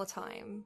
[0.00, 0.64] more time.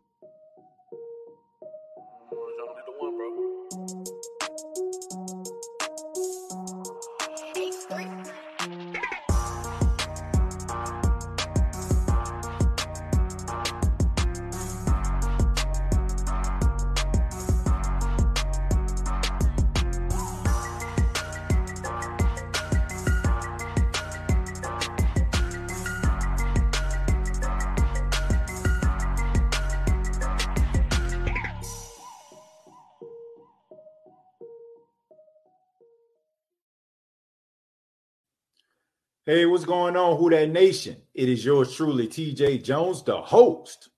[39.27, 40.99] Hey, what's going on, Who That Nation?
[41.15, 43.89] It is yours truly, TJ Jones, the host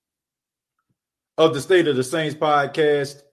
[1.37, 3.23] of the State of the Saints podcast.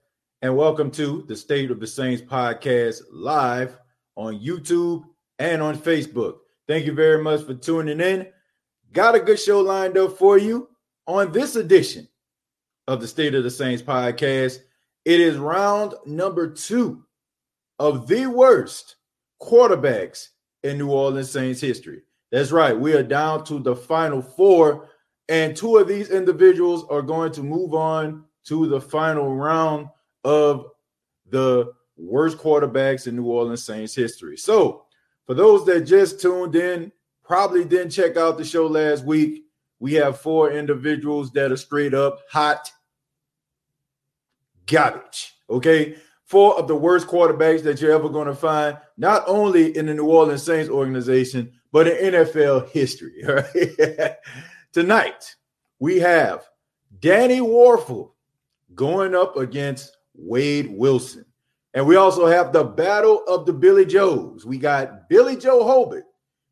[0.41, 3.77] And welcome to the State of the Saints podcast live
[4.17, 5.05] on YouTube
[5.39, 6.39] and on Facebook.
[6.67, 8.27] Thank you very much for tuning in.
[8.91, 10.67] Got a good show lined up for you
[11.07, 12.09] on this edition
[12.89, 14.57] of the State of the Saints podcast.
[15.05, 17.05] It is round number two
[17.79, 18.97] of the worst
[19.41, 20.27] quarterbacks
[20.65, 22.01] in New Orleans Saints history.
[22.31, 22.77] That's right.
[22.77, 24.89] We are down to the final four,
[25.29, 29.87] and two of these individuals are going to move on to the final round
[30.23, 30.67] of
[31.29, 34.37] the worst quarterbacks in New Orleans Saints history.
[34.37, 34.85] So,
[35.27, 36.91] for those that just tuned in,
[37.23, 39.45] probably didn't check out the show last week,
[39.79, 42.71] we have four individuals that are straight up hot
[44.65, 45.35] garbage.
[45.47, 45.95] Okay
[46.25, 49.93] four of the worst quarterbacks that you're ever going to find, not only in the
[49.93, 53.23] New Orleans Saints organization, but in NFL history.
[53.27, 54.15] Right?
[54.73, 55.35] Tonight,
[55.79, 56.43] we have
[56.99, 58.11] Danny Wuerffel
[58.73, 61.25] going up against Wade Wilson.
[61.73, 64.45] And we also have the battle of the Billy Joes.
[64.45, 66.05] We got Billy Joe Hobert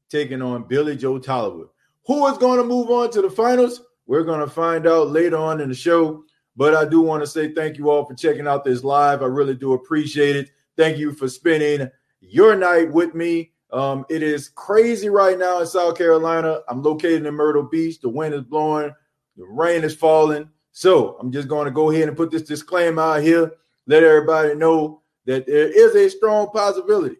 [0.10, 1.70] taking on Billy Joe Tolliver.
[2.06, 3.82] Who is going to move on to the finals?
[4.06, 6.24] We're going to find out later on in the show.
[6.56, 9.22] But I do want to say thank you all for checking out this live.
[9.22, 10.52] I really do appreciate it.
[10.78, 11.90] Thank you for spending
[12.22, 13.52] your night with me.
[13.72, 16.59] Um, it is crazy right now in South Carolina.
[16.69, 18.00] I'm located in Myrtle Beach.
[18.00, 18.94] The wind is blowing,
[19.36, 20.50] the rain is falling.
[20.72, 23.52] So I'm just going to go ahead and put this disclaimer out here.
[23.88, 27.18] Let everybody know that there is a strong possibility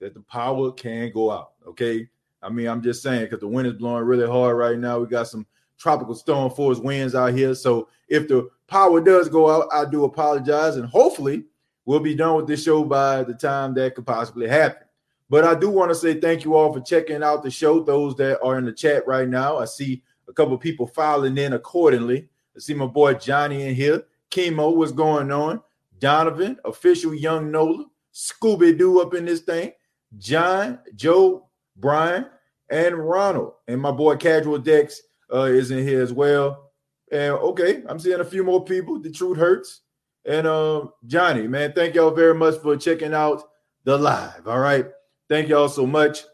[0.00, 1.52] that the power can go out.
[1.66, 2.08] Okay.
[2.42, 5.00] I mean, I'm just saying because the wind is blowing really hard right now.
[5.00, 5.46] We got some
[5.78, 7.54] tropical storm force winds out here.
[7.54, 10.76] So if the power does go out, I do apologize.
[10.76, 11.44] And hopefully
[11.84, 14.86] we'll be done with this show by the time that could possibly happen.
[15.30, 17.82] But I do want to say thank you all for checking out the show.
[17.82, 21.52] Those that are in the chat right now, I see a couple people filing in
[21.52, 22.28] accordingly.
[22.56, 24.04] I see my boy Johnny in here.
[24.30, 25.62] Chemo, what's going on?
[25.98, 29.72] Donovan, official young Nola, Scooby Doo up in this thing.
[30.16, 32.26] John, Joe, Brian,
[32.70, 35.02] and Ronald, and my boy Casual Dex
[35.32, 36.70] uh, is in here as well.
[37.10, 39.00] And okay, I'm seeing a few more people.
[39.00, 39.82] The truth hurts.
[40.24, 43.44] And uh, Johnny, man, thank y'all very much for checking out
[43.84, 44.46] the live.
[44.46, 44.86] All right.
[45.28, 46.24] Thank y'all so much.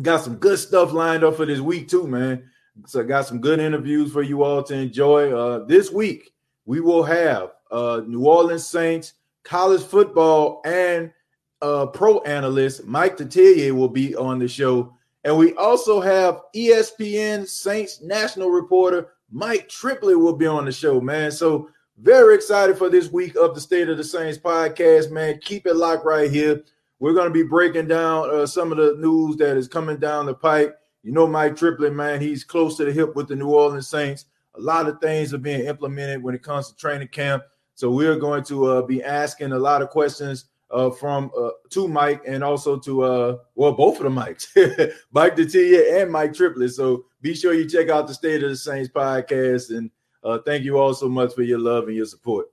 [0.00, 2.50] Got some good stuff lined up for this week, too, man.
[2.86, 5.32] So I got some good interviews for you all to enjoy.
[5.32, 6.32] Uh, this week,
[6.64, 11.12] we will have uh, New Orleans Saints college football and
[11.60, 14.94] uh, pro analyst Mike Detillier will be on the show
[15.24, 21.00] and we also have ESPN Saints national reporter Mike Triplett will be on the show,
[21.00, 21.32] man.
[21.32, 25.40] So very excited for this week of the State of the Saints podcast, man.
[25.42, 26.62] Keep it locked right here.
[26.98, 30.26] We're going to be breaking down uh, some of the news that is coming down
[30.26, 30.78] the pipe.
[31.02, 34.26] You know, Mike Triplett, man, he's close to the hip with the New Orleans Saints.
[34.54, 37.42] A lot of things are being implemented when it comes to training camp.
[37.74, 41.86] So we're going to uh, be asking a lot of questions uh, from uh, to
[41.86, 44.48] Mike and also to uh, well both of the mics,
[45.12, 46.72] Mike Detillier and Mike Triplett.
[46.72, 49.90] So be sure you check out the State of the Saints podcast and
[50.24, 52.46] uh, thank you all so much for your love and your support.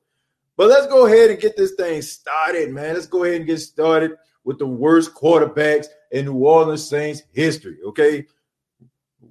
[0.57, 2.95] But let's go ahead and get this thing started, man.
[2.95, 7.77] Let's go ahead and get started with the worst quarterbacks in New Orleans Saints history.
[7.85, 8.25] Okay,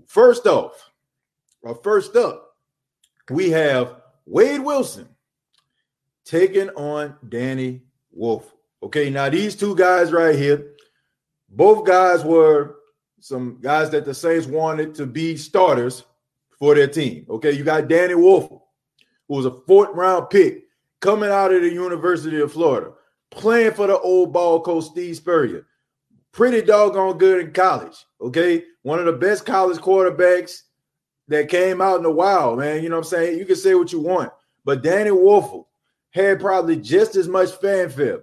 [0.06, 0.90] first off,
[1.62, 2.56] or first up,
[3.30, 5.08] we have Wade Wilson
[6.24, 7.82] taking on Danny
[8.16, 8.57] Wuerffel.
[8.82, 10.74] Okay, now these two guys right here,
[11.48, 12.76] both guys were
[13.20, 16.04] some guys that the Saints wanted to be starters
[16.58, 17.26] for their team.
[17.28, 18.60] Okay, you got Danny Wuerffel,
[19.26, 20.64] who was a fourth round pick
[21.00, 22.92] coming out of the University of Florida,
[23.30, 25.66] playing for the old ball coach Steve Spurrier.
[26.30, 27.96] Pretty doggone good in college.
[28.20, 30.62] Okay, one of the best college quarterbacks
[31.26, 32.82] that came out in a while, man.
[32.82, 33.38] You know what I'm saying?
[33.38, 34.30] You can say what you want,
[34.64, 35.66] but Danny Wuerffel
[36.10, 38.22] had probably just as much fanfare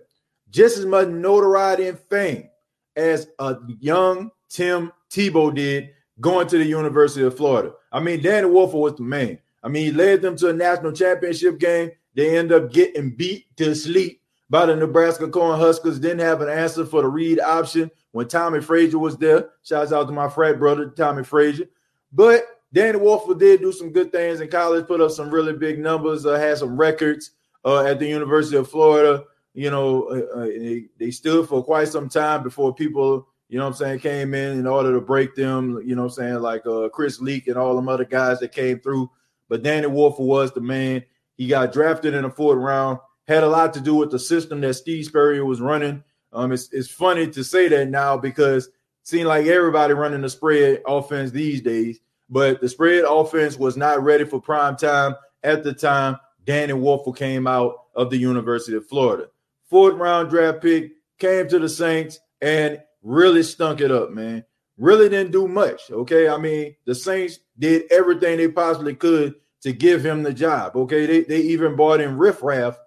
[0.55, 2.47] just as much notoriety and fame
[2.95, 5.89] as a young Tim Tebow did
[6.21, 7.73] going to the University of Florida.
[7.91, 9.37] I mean, Danny Wuerffel was the man.
[9.61, 11.91] I mean, he led them to a national championship game.
[12.13, 15.99] They end up getting beat to sleep by the Nebraska Cornhuskers.
[15.99, 19.49] Didn't have an answer for the read option when Tommie Frazier was there.
[19.63, 21.65] Shouts out to my frat brother, Tommie Frazier.
[22.13, 25.79] But Danny Wuerffel did do some good things in college, put up some really big
[25.79, 27.31] numbers, uh, had some records
[27.65, 29.25] uh, at the University of Florida.
[29.55, 33.65] You know, uh, uh, they, they stood for quite some time before people, you know
[33.65, 36.89] I'm saying, came in in order to break them, you know I'm saying, like uh,
[36.89, 39.09] Chris Leak and all them other guys that came through.
[39.47, 41.03] But Danny Wuerffel was the man.
[41.37, 42.99] He got drafted in the fourth round,
[43.29, 46.03] had a lot to do with the system that Steve Spurrier was running.
[46.33, 48.73] Um, it's, it's funny to say that now because it
[49.03, 54.03] seemed like everybody running the spread offense these days, but the spread offense was not
[54.03, 58.85] ready for prime time at the time Danny Wuerffel came out of the University of
[58.85, 59.29] Florida.
[59.69, 64.43] Fourth round draft pick, came to the Saints and really stunk it up, man.
[64.77, 65.89] Really didn't do much.
[65.89, 66.27] Okay.
[66.27, 70.75] I mean, the Saints did everything they possibly could to give him the job.
[70.75, 71.05] Okay.
[71.05, 72.77] They, they even bought in riffraff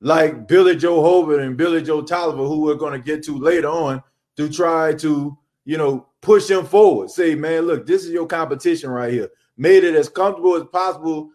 [0.00, 3.68] like Billy Joe Hobert and Billy Joe Tolliver, who we're going to get to later
[3.68, 4.02] on,
[4.36, 7.10] to try to, you know, push him forward.
[7.10, 9.30] Say, man, look, this is your competition right here.
[9.56, 11.30] Made it as comfortable as possible.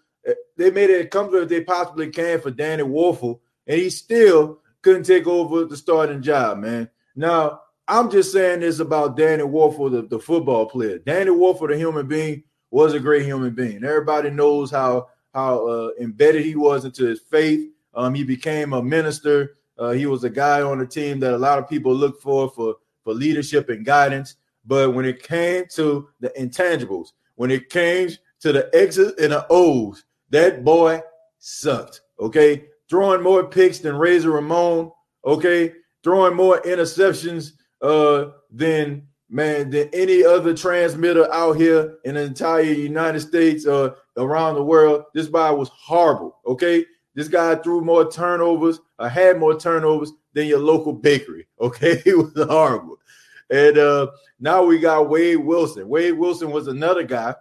[0.58, 4.60] They made it as comfortable as they possibly can for Danny Wuerffel, and he still
[4.88, 6.90] couldn't take over the starting job, man.
[7.16, 11.00] Now, I'm just saying this about Danny Wuerffel, the, the football player.
[11.00, 13.84] Danny Wuerffel, the human being, was a great human being.
[13.84, 18.82] Everybody knows how how uh, embedded he was into his faith um, he became a
[18.82, 19.58] minister.
[19.78, 22.50] Uh, he was a guy on the team that a lot of people look for
[22.50, 24.36] for for leadership and guidance.
[24.66, 28.10] But when it came to the intangibles, when it came
[28.42, 31.02] to the X's and the O's, that boy
[31.40, 32.02] sucked.
[32.20, 34.92] Okay, throwing more picks than Razor Ramon.
[35.26, 35.74] Okay,
[36.04, 37.52] throwing more interceptions
[37.82, 43.90] uh, than man than any other transmitter out here in the entire United States or
[43.90, 45.04] uh, around the world.
[45.14, 46.38] This guy was horrible.
[46.46, 51.46] Okay, this guy threw more turnovers, or had more turnovers than your local bakery.
[51.60, 53.00] Okay, it was horrible.
[53.50, 54.08] And uh,
[54.40, 55.90] now we got Wade Wilson.
[55.90, 57.34] Wade Wilson was another guy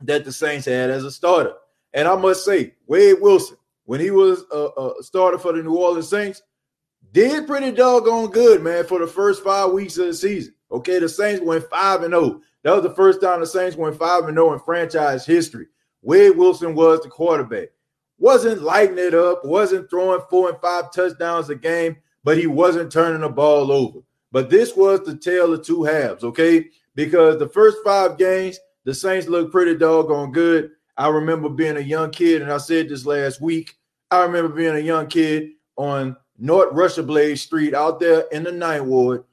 [0.00, 1.52] that the Saints had as a starter.
[1.92, 5.52] And I must say, Wade Wilson, when he was uh, uh, a, a starter for
[5.52, 6.42] the New Orleans Saints,
[7.12, 10.54] did pretty doggone good, man, for the first five weeks of the season.
[10.72, 12.40] Okay, the Saints went 5 and 0.
[12.62, 15.66] That was the first time the Saints went 5 and 0 in franchise history.
[16.02, 17.68] Wade Wilson was the quarterback
[18.18, 22.92] wasn't lighting it up, wasn't throwing four and five touchdowns a game, but he wasn't
[22.92, 24.00] turning the ball over.
[24.32, 26.66] But this was the tale of two halves, okay?
[26.94, 30.70] Because the first five games, the Saints looked pretty doggone good.
[30.96, 33.76] I remember being a young kid, and I said this last week.
[34.10, 38.84] I remember being a young kid on North Rocheblave Street out there in the Ninth
[38.84, 39.24] Ward,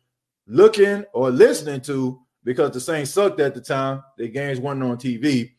[0.48, 4.04] looking or listening to because the Saints sucked at the time.
[4.18, 5.52] The games weren't on TV.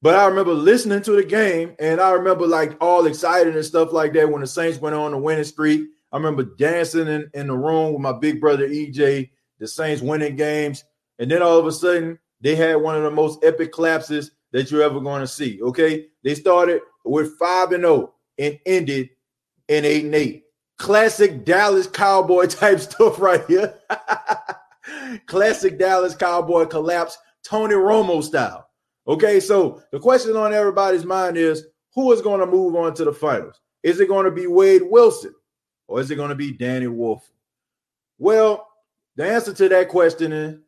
[0.00, 3.92] But I remember listening to the game, and I remember like all excited and stuff
[3.92, 5.88] like that when the Saints went on a winning streak.
[6.12, 10.36] I remember dancing in, in the room with my big brother EJ, the Saints winning
[10.36, 10.84] games.
[11.18, 14.70] And then all of a sudden, they had one of the most epic collapses that
[14.70, 15.60] you're ever going to see.
[15.60, 16.06] Okay.
[16.22, 19.10] They started with 5 and 0 and ended
[19.68, 20.44] in 8 and 8.
[20.78, 23.74] Classic Dallas Cowboy type stuff right here.
[25.26, 28.68] Classic Dallas Cowboy collapse, Tony Romo style.
[29.08, 33.04] Okay, so the question on everybody's mind is who is going to move on to
[33.04, 33.60] the finals?
[33.82, 35.34] Is it going to be Wade Wilson
[35.88, 37.22] or is it going to be Danny Wuerffel?
[38.18, 38.68] Well,
[39.16, 40.58] the answer to that question is,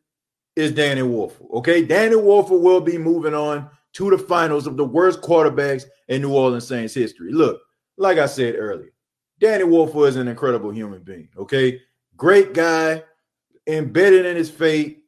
[0.57, 1.51] is Danny Wuerffel.
[1.53, 6.21] Okay, Danny Wuerffel will be moving on to the finals of the worst quarterbacks in
[6.21, 7.31] New Orleans Saints history.
[7.33, 7.59] Look,
[7.97, 8.91] like I said earlier,
[9.39, 11.29] Danny Wuerffel is an incredible human being.
[11.35, 11.81] Okay,
[12.15, 13.03] great guy,
[13.65, 15.03] embedded in his fate.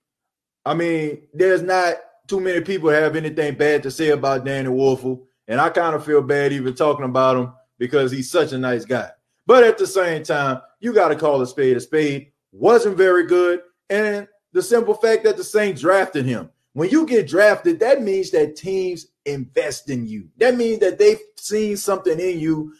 [0.66, 5.22] I mean, there's not too many people have anything bad to say about Danny Wuerffel,
[5.48, 8.86] and I kind of feel bad even talking about him because he's such a nice
[8.86, 9.12] guy.
[9.46, 12.32] But at the same time, you got to call a spade a spade.
[12.52, 16.50] Wasn't very good, and the simple fact that the Saints drafted him.
[16.74, 20.30] When you get drafted, that means that teams invest in you.
[20.38, 22.74] That means that they've seen something in you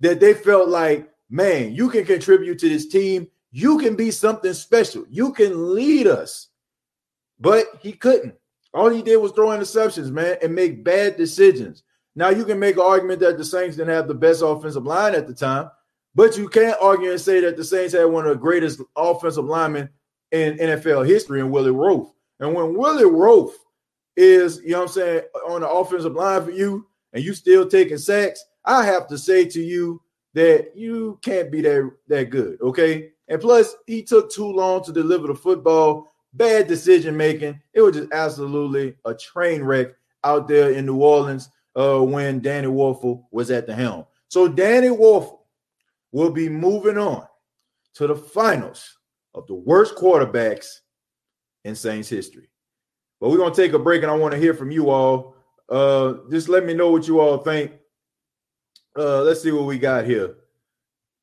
[0.00, 3.28] that they felt like, man, you can contribute to this team.
[3.52, 5.04] You can be something special.
[5.08, 6.48] You can lead us.
[7.38, 8.34] But he couldn't.
[8.72, 11.84] All he did was throw interceptions, man, and make bad decisions.
[12.16, 15.14] Now you can make an argument that the Saints didn't have the best offensive line
[15.14, 15.70] at the time,
[16.14, 19.44] but you can't argue and say that the Saints had one of the greatest offensive
[19.44, 19.88] linemen
[20.32, 22.13] in NFL history in Willie Roaf.
[22.40, 23.52] And when Willie Roaf
[24.16, 27.66] is, you know what I'm saying, on the offensive line for you, and you still
[27.66, 30.00] taking sacks, I have to say to you
[30.34, 33.10] that you can't be that that good, okay?
[33.28, 37.60] And plus, he took too long to deliver the football bad decision making.
[37.72, 41.48] It was just absolutely a train wreck out there in New Orleans.
[41.76, 44.06] uh, when Danny Wuerffel was at the helm.
[44.28, 45.38] So Danny Wuerffel
[46.12, 47.26] will be moving on
[47.94, 48.98] to the finals
[49.34, 50.80] of the worst quarterbacks
[51.64, 52.48] in Saints history.
[53.20, 55.36] But we're gonna take a break, and I want to hear from you all.
[55.68, 57.72] Uh, just let me know what you all think.
[58.96, 60.36] Uh, let's see what we got here.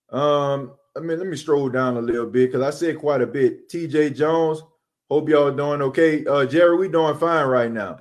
[0.10, 3.28] Um, I mean, let me stroll down a little bit because I said quite a
[3.28, 3.70] bit.
[3.70, 4.62] TJ Jones,
[5.10, 6.26] hope y'all doing okay.
[6.26, 8.00] Uh, Jerry, we doing fine right now.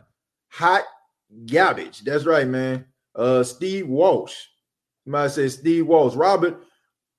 [0.48, 0.82] Hot
[1.46, 2.00] garbage.
[2.00, 2.86] That's right, man.
[3.14, 4.34] Uh, Steve Walsh.
[5.06, 6.14] You might say Steve Walsh.
[6.14, 6.62] Robert,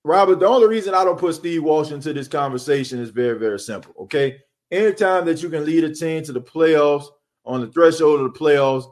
[0.03, 3.59] Robert, the only reason I don't put Steve Walsh into this conversation is very, very
[3.59, 3.93] simple.
[4.01, 4.39] Okay.
[4.71, 7.05] Anytime that you can lead a team to the playoffs
[7.45, 8.85] on the threshold of the playoffs,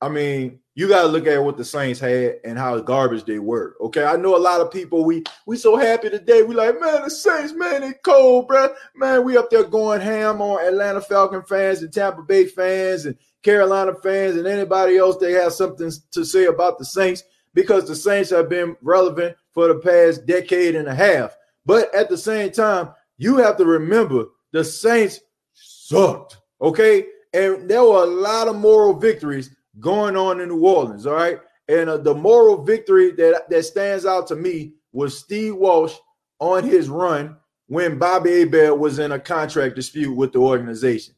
[0.00, 3.38] I mean, you got to look at what the Saints had and how garbage they
[3.38, 3.76] were.
[3.80, 5.04] Okay, I know a lot of people.
[5.04, 6.42] We we so happy today.
[6.42, 8.74] We like, man, the Saints, man, they cold, bro.
[8.96, 13.16] Man, we up there going ham on Atlanta Falcon fans and Tampa Bay fans and
[13.42, 17.22] Carolina fans and anybody else that has something to say about the Saints
[17.54, 21.36] because the Saints have been relevant for the past decade and a half.
[21.64, 25.20] But at the same time, you have to remember the Saints
[25.52, 26.38] sucked.
[26.62, 31.06] Okay, and there were a lot of moral victories going on in New Orleans.
[31.06, 31.40] All right.
[31.68, 35.94] And uh, the moral victory that, that stands out to me was Steve Walsh
[36.38, 41.14] on his run when Bobby Hebert was in a contract dispute with the organization.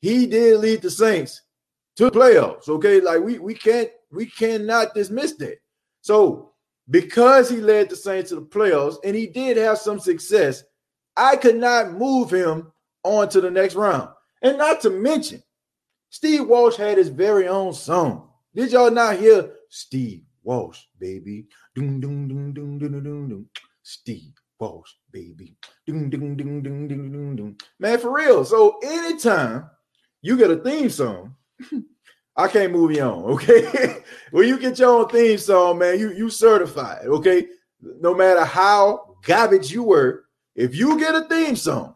[0.00, 1.42] He did lead the Saints
[1.96, 2.68] to the playoffs.
[2.68, 3.00] Okay.
[3.00, 5.58] Like we, we can't, we cannot dismiss that.
[6.00, 6.52] So
[6.88, 10.64] because he led the Saints to the playoffs and he did have some success,
[11.16, 12.72] I could not move him
[13.04, 14.08] on to the next round.
[14.42, 15.42] And not to mention,
[16.10, 18.28] Steve Walsh had his very own song.
[18.54, 21.46] Did y'all not hear Steve Walsh, baby?
[21.74, 23.48] Doom, doom, doom, doom, doom, doom, doom.
[23.82, 25.56] Steve Walsh, baby.
[25.86, 27.56] Doom, doom, doom, doom, doom, doom, doom.
[27.78, 28.44] Man, for real.
[28.44, 29.70] So anytime
[30.22, 31.36] you get a theme song,
[32.36, 33.24] I can't move you on.
[33.34, 34.02] Okay.
[34.30, 37.06] when you get your own theme song, man, you you certified.
[37.06, 37.46] Okay.
[37.80, 41.94] No matter how garbage you were, if you get a theme song,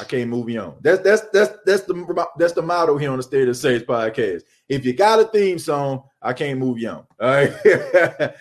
[0.00, 0.76] I can't move you on.
[0.80, 4.44] That's that's that's that's the that's the motto here on the State of Saints podcast.
[4.66, 7.06] If you got a theme song, I can't move you on.
[7.20, 7.52] All right.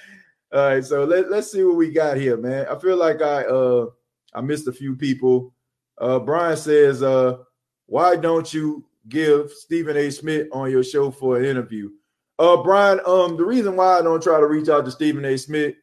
[0.54, 0.86] All right.
[0.86, 2.66] So let, let's see what we got here, man.
[2.70, 3.88] I feel like I uh
[4.34, 5.54] I missed a few people.
[5.98, 7.40] Uh Brian says, uh,
[7.88, 10.10] why don't you give Stephen A.
[10.12, 11.90] Smith on your show for an interview?
[12.38, 15.38] Uh Brian, um, the reason why I don't try to reach out to Stephen A.
[15.38, 15.76] Smith,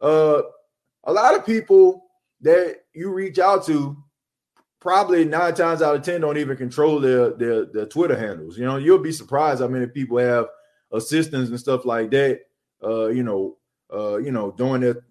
[0.00, 0.40] uh,
[1.04, 2.06] a lot of people
[2.40, 3.94] that you reach out to
[4.80, 8.58] probably nine times out of ten don't even control their their their Twitter handles.
[8.58, 10.46] You know, you'll be surprised how many people have
[10.92, 12.40] assistants and stuff like that.
[12.82, 13.56] Uh, you know,
[13.92, 15.02] uh, you know, doing their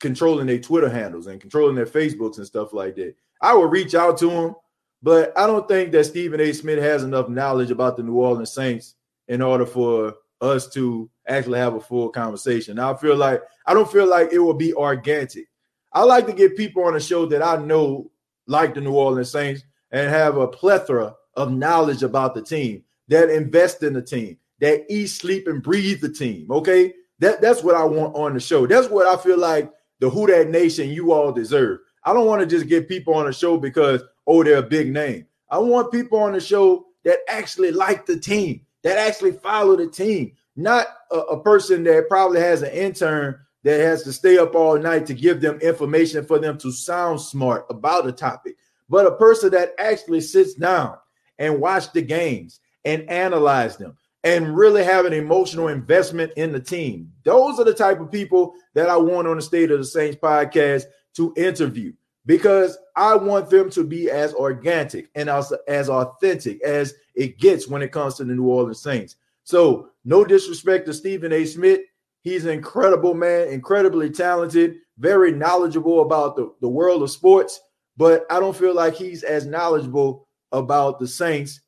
[0.00, 3.14] controlling their Twitter handles and controlling their Facebooks and stuff like that.
[3.40, 4.54] I would reach out to them,
[5.02, 6.52] but I don't think that Stephen A.
[6.52, 8.94] Smith has enough knowledge about the New Orleans Saints
[9.28, 12.76] in order for us to actually have a full conversation.
[12.76, 15.48] Now, I feel like I don't feel like it will be organic.
[15.92, 18.10] I like to get people on a show that I know
[18.46, 23.30] like the New Orleans Saints and have a plethora of knowledge about the team that
[23.30, 26.50] invest in the team, that eat, sleep, and breathe the team.
[26.50, 26.94] Okay.
[27.18, 28.66] That, that's what I want on the show.
[28.66, 31.78] That's what I feel like the Who That Nation you all deserve.
[32.04, 34.92] I don't want to just get people on the show because, oh, they're a big
[34.92, 35.26] name.
[35.50, 39.88] I want people on the show that actually like the team, that actually follow the
[39.88, 44.54] team, not a, a person that probably has an intern that has to stay up
[44.54, 48.56] all night to give them information for them to sound smart about a topic,
[48.88, 50.96] but a person that actually sits down
[51.40, 56.60] and watch the games and analyze them and really have an emotional investment in the
[56.60, 57.10] team.
[57.24, 60.16] Those are the type of people that I want on the State of the Saints
[60.22, 60.84] podcast
[61.16, 61.92] to interview
[62.24, 67.66] because I want them to be as organic and as, as authentic as it gets
[67.66, 69.16] when it comes to the New Orleans Saints.
[69.42, 71.44] So, no disrespect to Stephen A.
[71.44, 71.80] Smith.
[72.26, 77.60] He's an incredible man, incredibly talented, very knowledgeable about the, the world of sports,
[77.96, 81.60] but I don't feel like he's as knowledgeable about the Saints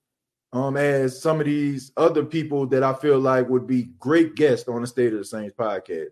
[0.52, 4.68] um, as some of these other people that I feel like would be great guests
[4.68, 6.08] on the State of the Saints podcast.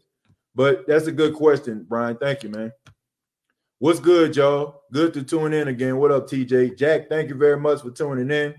[0.55, 2.17] But that's a good question, Brian.
[2.17, 2.71] Thank you, man.
[3.81, 4.83] What's good, y'all?
[4.93, 5.97] Good to tune in again.
[5.97, 6.79] What up, TJ?
[6.79, 8.55] Jack, thank you very much for tuning in.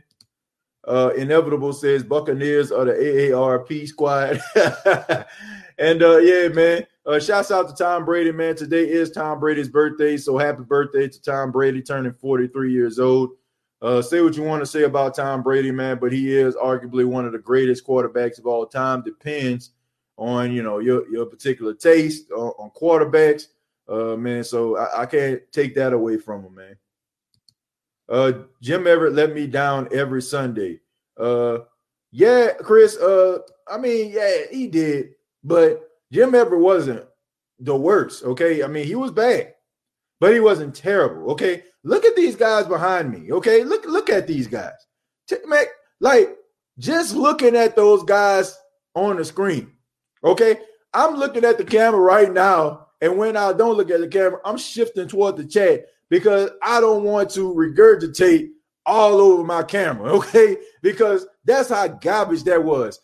[0.86, 4.42] Uh, Inevitable says Buccaneers are the AARP squad.
[5.78, 6.86] And uh, yeah, man.
[7.06, 8.54] Uh, shouts out to Tom Brady, man.
[8.54, 13.30] Today is Tom Brady's birthday, so happy birthday to Tom Brady, turning 43 years old.
[13.82, 17.06] Uh, say what you want to say about Tom Brady, man, but he is arguably
[17.06, 19.04] one of the greatest quarterbacks of all time.
[19.04, 19.72] Depends
[20.18, 23.48] on you know your your particular taste on, on quarterbacks,
[23.88, 24.44] uh, man.
[24.44, 26.76] So I, I, can't take that away from him, man.
[28.10, 28.32] Uh,
[28.62, 30.80] Jim Everett let me down every Sunday.
[31.16, 31.60] Uh,
[32.12, 32.98] Yeah, Chris.
[32.98, 35.14] Uh, I mean, yeah, he did,
[35.48, 37.06] but Jim Everett wasn't
[37.60, 38.24] the worst.
[38.24, 39.54] Okay, I mean, he was bad,
[40.20, 41.32] but he wasn't terrible.
[41.32, 43.32] Okay, look at these guys behind me.
[43.32, 44.74] Okay, look look at these guys.
[45.46, 45.66] Man,
[46.00, 46.36] like
[46.78, 48.58] just looking at those guys
[48.94, 49.72] on the screen.
[50.24, 50.58] Okay,
[50.94, 54.40] I'm looking at the camera right now, and when I don't look at the camera,
[54.44, 58.50] I'm shifting toward the chat because I don't want to regurgitate
[58.86, 60.14] all over my camera.
[60.18, 63.00] Okay, because that's how garbage that was.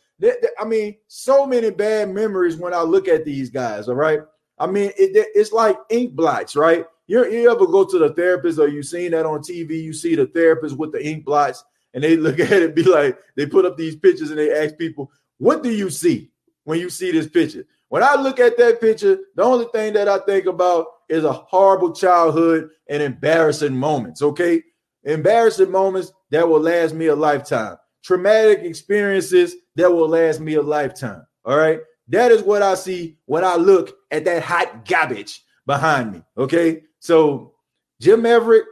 [0.59, 3.89] I mean, so many bad memories when I look at these guys.
[3.89, 4.21] All right.
[4.57, 6.85] I mean, it, it's like ink blots, right?
[7.07, 9.81] You, you ever go to the therapist or you seen that on TV?
[9.81, 11.63] You see the therapist with the ink blots,
[11.93, 14.77] and they look at it, be like, they put up these pictures and they ask
[14.77, 16.31] people, "What do you see
[16.63, 20.07] when you see this picture?" When I look at that picture, the only thing that
[20.07, 24.21] I think about is a horrible childhood and embarrassing moments.
[24.21, 24.63] Okay,
[25.03, 30.61] embarrassing moments that will last me a lifetime traumatic experiences that will last me a
[30.61, 31.25] lifetime.
[31.45, 31.79] All right.
[32.09, 36.21] That is what I see when I look at that hot garbage behind me.
[36.37, 36.83] Okay.
[36.99, 37.53] So
[38.01, 38.65] Jim Everett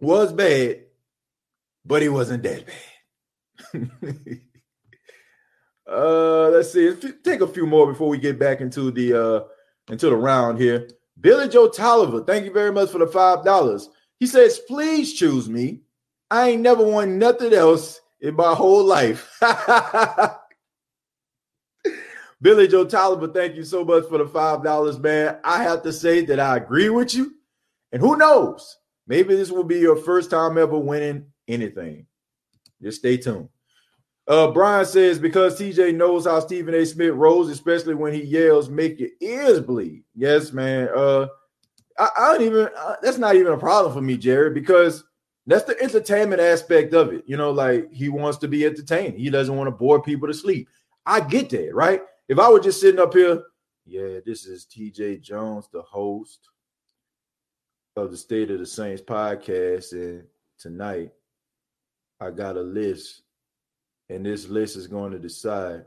[0.00, 0.82] was bad,
[1.84, 2.74] but he wasn't that bad.
[5.90, 6.94] uh let's see.
[7.24, 9.40] take a few more before we get back into the uh
[9.90, 10.88] into the round here.
[11.20, 13.88] Billy Joe Tolliver, thank you very much for the five dollars.
[14.20, 15.80] He says, please choose me.
[16.30, 19.38] I ain't never won nothing else in my whole life.
[22.40, 25.38] Billy Joe Tolliver, thank you so much for the $5, man.
[25.44, 27.34] I have to say that I agree with you.
[27.92, 28.78] And who knows?
[29.06, 32.06] Maybe this will be your first time ever winning anything.
[32.82, 33.50] Just stay tuned.
[34.26, 36.86] Uh, Brian says because TJ knows how Stephen A.
[36.86, 40.88] Smith rolls, especially when he yells, "Make your ears bleed." Yes, man.
[40.96, 41.26] Uh,
[41.98, 42.70] I, I don't even.
[42.74, 45.04] Uh, that's not even a problem for me, Jared, because
[45.46, 47.24] that's the entertainment aspect of it.
[47.26, 49.18] You know, like he wants to be entertained.
[49.18, 50.68] He doesn't want to bore people to sleep.
[51.04, 52.00] I get that, right?
[52.28, 53.42] If I were just sitting up here,
[53.84, 56.48] yeah, this is TJ Jones, the host
[57.96, 59.92] of the State of the Saints podcast.
[59.92, 60.24] And
[60.58, 61.12] tonight
[62.20, 63.22] I got a list,
[64.08, 65.84] and this list is going to decide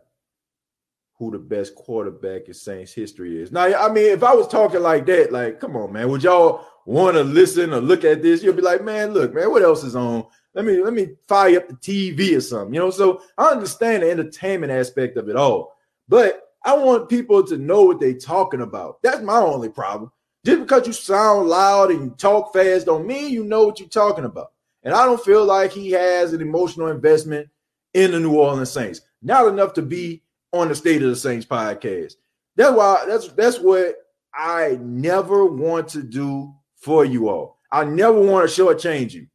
[1.17, 3.51] who the best quarterback in Saints history is.
[3.51, 6.65] Now, I mean, if I was talking like that, like, come on, man, would y'all
[6.85, 9.83] want to listen or look at this, you'll be like, man, look, man, what else
[9.83, 10.25] is on?
[10.53, 12.89] Let me let me fire up the TV or something, you know.
[12.89, 15.75] So I understand the entertainment aspect of it all,
[16.07, 19.01] but I want people to know what they're talking about.
[19.03, 20.11] That's my only problem.
[20.45, 23.89] Just because you sound loud and you talk fast don't mean you know what you're
[23.89, 24.51] talking about.
[24.83, 27.49] And I don't feel like he has an emotional investment
[27.93, 29.01] in the New Orleans Saints.
[29.21, 32.15] Not enough to be on the State of the Saints podcast.
[32.55, 33.95] That's why that's that's what
[34.33, 37.59] I never want to do for you all.
[37.71, 39.27] I never want to shortchange you,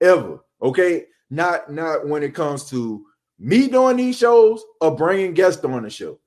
[0.00, 0.40] ever.
[0.60, 3.04] Okay, not not when it comes to
[3.38, 6.18] me doing these shows or bringing guests on the show.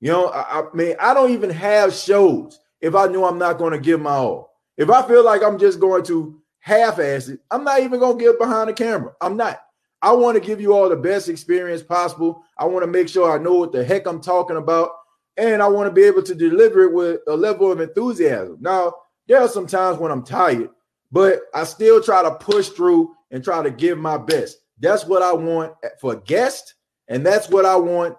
[0.00, 3.58] You know, I, I mean, I don't even have shows if I knew I'm not
[3.58, 4.54] going to give my all.
[4.76, 8.24] If I feel like I'm just going to half-ass it, I'm not even going to
[8.24, 9.12] get behind the camera.
[9.20, 9.60] I'm not.
[10.02, 12.42] I want to give you all the best experience possible.
[12.58, 14.90] I want to make sure I know what the heck I'm talking about,
[15.36, 18.58] and I want to be able to deliver it with a level of enthusiasm.
[18.60, 18.94] Now,
[19.28, 20.70] there are some times when I'm tired,
[21.12, 24.58] but I still try to push through and try to give my best.
[24.78, 26.74] That's what I want for a guest,
[27.08, 28.16] and that's what I want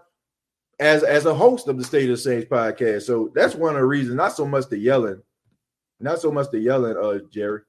[0.80, 3.04] as as a host of the State of Saints podcast.
[3.04, 5.22] So that's one of the reasons, not so much the yelling,
[6.00, 7.62] not so much the yelling, uh, Jerry.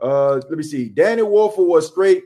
[0.00, 0.88] Uh, let me see.
[0.88, 2.24] Danny Wuerffel was straight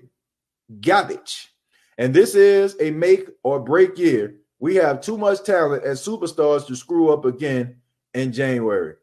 [0.80, 1.52] garbage.
[1.98, 4.36] And this is a make or break year.
[4.58, 7.76] We have too much talent and superstars to screw up again
[8.14, 8.94] in January.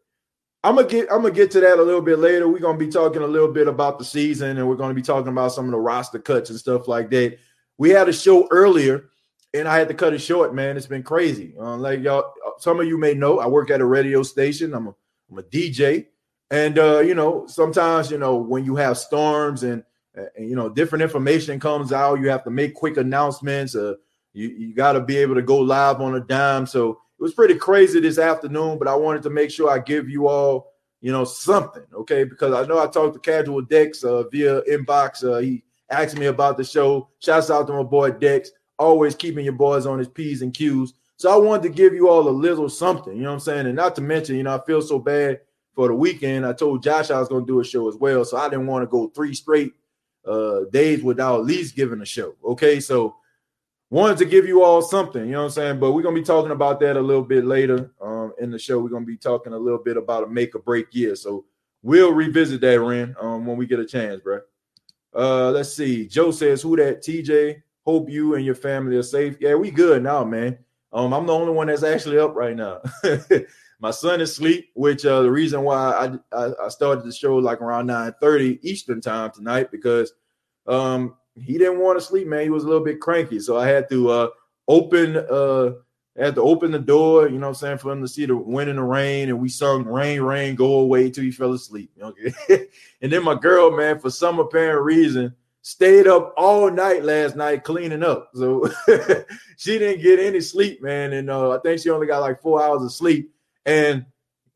[0.63, 2.47] I'm gonna get I'm gonna get to that a little bit later.
[2.47, 5.32] We're gonna be talking a little bit about the season, and we're gonna be talking
[5.32, 7.38] about some of the roster cuts and stuff like that.
[7.78, 9.10] We had a show earlier,
[9.54, 10.56] and I had to cut it short.
[10.56, 11.54] Man, it's been crazy.
[11.60, 14.73] Uh, like y'all, some of you may know, I work at a radio station.
[14.73, 14.95] I'm a
[15.30, 16.08] I'm a DJ,
[16.49, 19.84] and uh, you know sometimes you know when you have storms and,
[20.15, 23.76] and you know different information comes out, you have to make quick announcements.
[23.76, 23.95] Uh,
[24.34, 26.65] you you got to be able to go live on a dime.
[26.65, 30.10] So it was pretty crazy this afternoon, but I wanted to make sure I give
[30.10, 32.23] you all, you know, something, okay?
[32.23, 35.23] Because I know I talked to Casual Dex uh, via inbox.
[35.23, 37.10] Uh, he asked me about the show.
[37.19, 40.93] Shouts out to my boy Dex, always keeping your boys on his P's and Q's.
[41.17, 43.67] So I wanted to give you all a little something, you know what I'm saying?
[43.67, 45.39] And not to mention, you know, I feel so bad
[45.76, 46.45] for the weekend.
[46.45, 48.26] I told Josh I was going to do a show as well.
[48.26, 49.73] So I didn't want to go three straight
[50.25, 52.79] uh, days without at least giving a show, okay?
[52.79, 53.15] So
[53.89, 55.79] wanted to give you all something, you know what I'm saying?
[55.79, 58.79] But we're gonna be talking about that a little bit later um, in the show.
[58.79, 61.15] We're gonna be talking a little bit about a make or break year.
[61.15, 61.45] So
[61.81, 64.39] we'll revisit that, Ren, um, when we get a chance, bro.
[65.15, 66.07] Uh, let's see.
[66.07, 67.03] Joe says, "Who that?
[67.03, 69.36] TJ Hope you and your family are safe.
[69.41, 70.57] Yeah, we good now, man.
[70.93, 72.81] Um, I'm the only one that's actually up right now.
[73.84, 75.76] My son is asleep, which uh, the reason why
[76.34, 80.13] I, I, I started the show like around 9:30 Eastern time tonight because
[80.67, 82.43] um he didn't want to sleep, man.
[82.43, 84.28] He was a little bit cranky, so I had to uh
[84.69, 85.72] open uh
[86.17, 88.69] had to open the door, you know I'm saying, for him to see the wind
[88.69, 89.28] and the rain.
[89.28, 91.91] And we sung Rain, Rain, Go Away till he fell asleep.
[92.02, 92.34] Okay.
[93.02, 97.65] and then my girl, man, for some apparent reason, stayed up all night last night
[97.65, 98.30] cleaning up.
[98.34, 98.65] So
[99.58, 101.12] she didn't get any sleep, man.
[101.12, 103.32] And uh, I think she only got like four hours of sleep.
[103.65, 104.06] And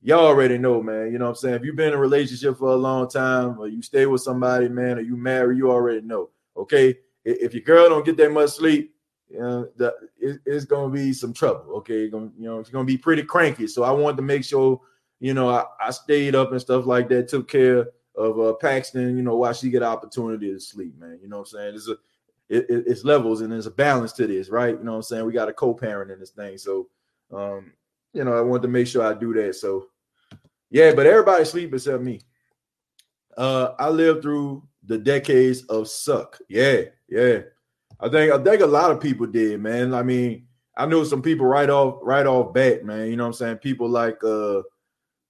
[0.01, 1.11] y'all already know, man.
[1.11, 1.55] You know what I'm saying?
[1.55, 4.69] If you've been in a relationship for a long time, or you stay with somebody,
[4.69, 6.29] man, or you marry, you already know.
[6.55, 6.97] Okay.
[7.23, 8.93] If your girl don't get that much sleep,
[9.29, 11.73] you know, the, it, it's gonna be some trouble.
[11.75, 13.67] Okay, gonna, you know, it's gonna be pretty cranky.
[13.67, 14.79] So I wanted to make sure,
[15.19, 19.17] you know, I, I stayed up and stuff like that, took care of uh, Paxton,
[19.17, 21.19] you know, while she get opportunity to sleep, man.
[21.21, 21.75] You know what I'm saying?
[21.75, 21.97] It's a
[22.49, 24.77] it, it's levels and there's a balance to this, right?
[24.77, 25.25] You know what I'm saying?
[25.25, 26.57] We got a co-parent in this thing.
[26.57, 26.87] So
[27.33, 27.73] um,
[28.17, 29.55] you know, I wanted to make sure I do that.
[29.55, 29.85] So
[30.71, 32.19] yeah, but everybody sleep except me.
[33.37, 36.39] Uh, I lived through the decades of suck.
[36.49, 37.41] Yeah, yeah.
[37.99, 39.93] I think I think a lot of people did, man.
[39.93, 43.07] I mean, I know some people right off right off bat, man.
[43.07, 43.57] You know what I'm saying?
[43.57, 44.63] People like uh,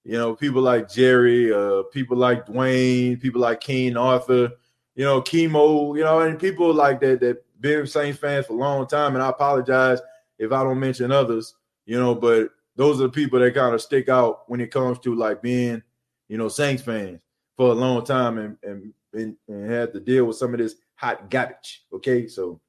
[0.05, 4.51] you know, people like Jerry, uh, people like Dwayne, people like King Arthur,
[4.95, 8.55] you know, chemo, you know, and people like that that been Saints fans for a
[8.55, 9.15] long time.
[9.15, 9.99] And I apologize
[10.39, 13.81] if I don't mention others, you know, but those are the people that kind of
[13.81, 15.81] stick out when it comes to like being,
[16.29, 17.19] you know, Saints fans
[17.57, 20.75] for a long time and and and, and had to deal with some of this
[20.95, 21.85] hot garbage.
[21.91, 22.61] Okay, so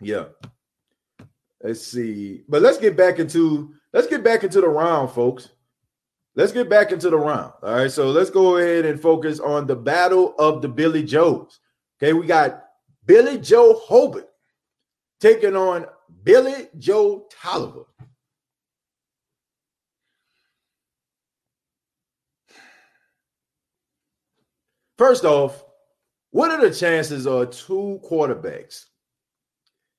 [0.00, 0.26] yeah.
[1.62, 2.42] Let's see.
[2.48, 5.50] But let's get back into let's get back into the round, folks.
[6.36, 7.52] Let's get back into the round.
[7.62, 7.90] All right.
[7.90, 11.58] So let's go ahead and focus on the battle of the Billy Joes.
[12.02, 12.64] Okay, we got
[13.04, 14.28] Billy Joe Hobert
[15.20, 15.84] taking on
[16.22, 17.84] Billy Joe Tolliver.
[25.00, 25.64] First off,
[26.30, 28.84] what are the chances of two quarterbacks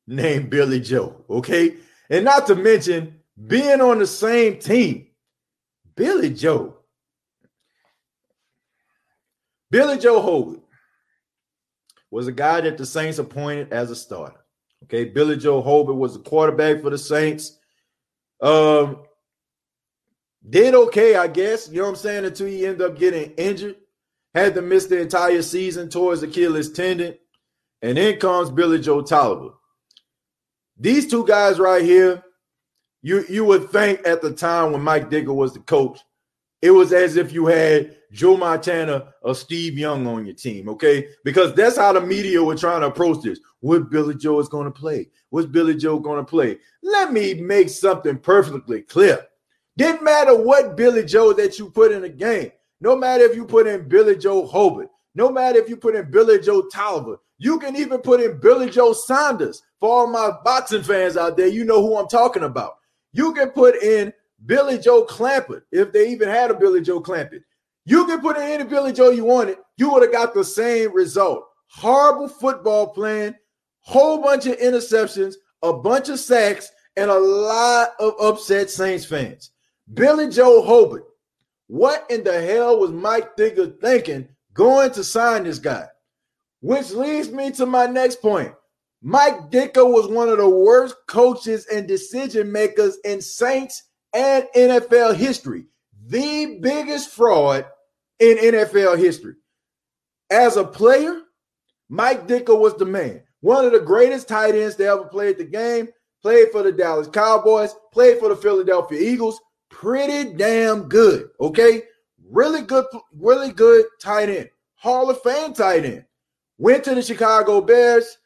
[0.05, 1.25] named Billy Joe?
[1.27, 1.77] Okay.
[2.11, 3.15] And not to mention
[3.47, 5.07] being on the same team.
[5.95, 6.77] Billy Joe.
[9.71, 10.61] Billy Joe Hobert
[12.11, 14.45] was a guy that the Saints appointed as a starter.
[14.83, 15.05] Okay.
[15.05, 17.57] Billy Joe Hobert was the quarterback for the Saints.
[18.39, 19.01] Um,
[20.47, 21.67] did okay, I guess.
[21.69, 22.25] You know what I'm saying?
[22.25, 23.77] Until he ended up getting injured
[24.33, 27.15] had to miss the entire season towards Achilles tendon.
[27.81, 29.55] And then comes Billy Joe Tolliver.
[30.77, 32.23] These two guys right here,
[33.01, 35.99] you, you would think at the time when Mike Ditka was the coach,
[36.61, 41.07] it was as if you had Joe Montana or Steve Young on your team, okay?
[41.23, 43.39] Because that's how the media were trying to approach this.
[43.61, 45.09] What Billy Joe is going to play?
[45.29, 46.59] What's Billy Joe going to play?
[46.83, 49.25] Let me make something perfectly clear.
[49.77, 52.51] Didn't matter what Billy Joe that you put in the game.
[52.81, 56.09] No matter if you put in Billy Joe Hobert, no matter if you put in
[56.09, 59.61] Billy Joe Tolliver, you can even put in Billy Joe Saunders.
[59.79, 62.73] For all my boxing fans out there, you know who I'm talking about.
[63.13, 64.11] You can put in
[64.45, 67.43] Billy Joe Clampett if they even had a Billy Joe Clampett.
[67.85, 69.57] You can put in any Billy Joe you wanted.
[69.77, 71.45] You would have got the same result.
[71.67, 73.35] Horrible football playing,
[73.81, 79.51] whole bunch of interceptions, a bunch of sacks, and a lot of upset Saints fans.
[79.93, 81.05] Billy Joe Hobert
[81.71, 85.87] what in the hell was Mike Ditka thinking going to sign this guy?
[86.59, 88.53] Which leads me to my next point.
[89.01, 95.15] Mike Ditka was one of the worst coaches and decision makers in Saints and NFL
[95.15, 95.67] history.
[96.07, 97.65] The biggest fraud
[98.19, 99.35] in NFL history.
[100.29, 101.21] As a player,
[101.87, 103.23] Mike Ditka was the man.
[103.39, 105.87] One of the greatest tight ends to ever play the game.
[106.21, 109.39] Played for the Dallas Cowboys, played for the Philadelphia Eagles,
[109.81, 111.31] pretty damn good.
[111.39, 111.83] Okay.
[112.29, 114.49] Really good, really good tight end.
[114.75, 116.05] Hall of Fame tight end.
[116.57, 118.17] Went to the Chicago Bears,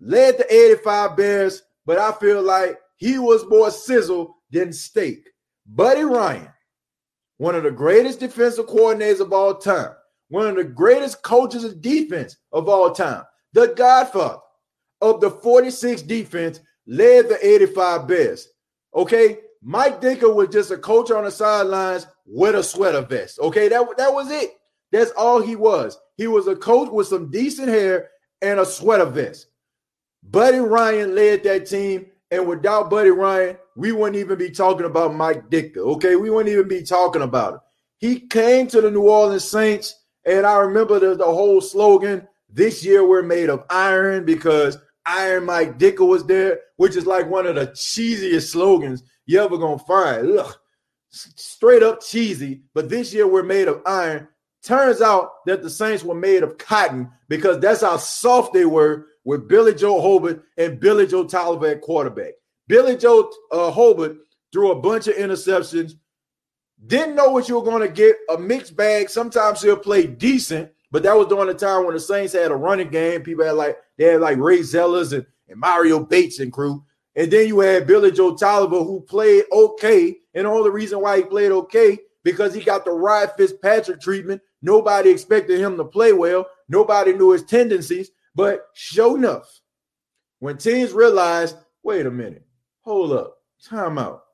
[0.00, 5.28] led the 85 Bears, but I feel like he was more sizzle than steak.
[5.66, 6.48] Buddy Ryan,
[7.38, 9.90] one of the greatest defensive coordinators of all time,
[10.28, 14.38] one of the greatest coaches of defense of all time, the godfather
[15.00, 18.48] of the 46 defense, led the 85 Bears.
[18.94, 23.38] Okay, Mike Ditka was just a coach on the sidelines with a sweater vest.
[23.38, 24.50] Okay, that, that was it.
[24.90, 25.96] That's all he was.
[26.16, 28.10] He was a coach with some decent hair
[28.42, 29.46] and a sweater vest.
[30.24, 35.14] Buddy Ryan led that team, and without Buddy Ryan, we wouldn't even be talking about
[35.14, 35.78] Mike Ditka.
[35.78, 37.60] Okay, we wouldn't even be talking about it.
[37.98, 39.94] He came to the New Orleans Saints,
[40.26, 45.46] and I remember the, the whole slogan this year we're made of iron because Iron
[45.46, 49.78] Mike Ditka was there, which is like one of the cheesiest slogans you ever gonna
[49.78, 50.38] find.
[50.38, 50.54] Ugh,
[51.10, 52.62] straight up cheesy.
[52.74, 54.28] But this year we're made of iron.
[54.62, 59.06] Turns out that the Saints were made of cotton because that's how soft they were
[59.24, 62.34] with Billy Joe Hobert and Billy Joe Tolliver at quarterback.
[62.68, 64.18] Billy Joe uh, Hobert
[64.52, 65.94] threw a bunch of interceptions.
[66.86, 68.16] Didn't know what you were going to get.
[68.30, 69.08] A mixed bag.
[69.08, 72.56] Sometimes he'll play decent, but that was during the time when the Saints had a
[72.56, 73.22] running game.
[73.22, 76.84] People had like they had like Ray Zellars and, and Mario Bates and crew.
[77.14, 80.16] And then you had Billy Joe Tolliver, who played okay.
[80.34, 84.40] And all the reason why he played okay because he got the Ryan Fitzpatrick treatment.
[84.62, 86.46] Nobody expected him to play well.
[86.68, 88.10] Nobody knew his tendencies.
[88.34, 89.60] But sure enough,
[90.38, 92.46] when teams realized, wait a minute,
[92.80, 94.24] hold up, time out.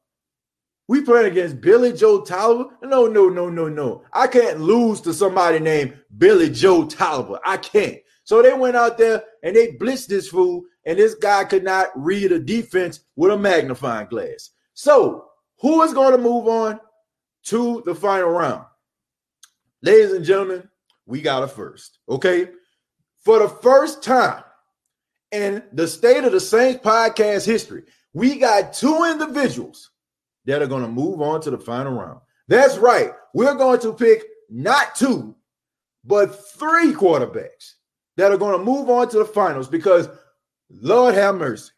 [0.87, 2.71] We playing against Billy Joe Tolliver?
[2.83, 4.05] No, no, no, no, no.
[4.13, 7.39] I can't lose to somebody named Billy Joe Tolliver.
[7.45, 7.99] I can't.
[8.29, 11.89] So they went out there and they blitzed this fool, and this guy could not
[11.97, 14.51] read a defense with a magnifying glass.
[14.75, 15.29] So
[15.61, 16.79] who is going to move on
[17.45, 18.67] to the final round?
[19.81, 20.69] Ladies and gentlemen,
[21.07, 22.01] we got a first.
[22.07, 22.51] Okay.
[23.25, 24.45] For the first time
[25.33, 29.91] in the State of the Saints podcast history, we got two individuals
[30.45, 32.21] that are going to move on to the final round.
[32.47, 33.11] That's right.
[33.33, 35.35] We're going to pick not two,
[36.05, 37.77] but three quarterbacks
[38.19, 40.09] that are going to move on to the finals because,
[40.69, 41.71] Lord have mercy,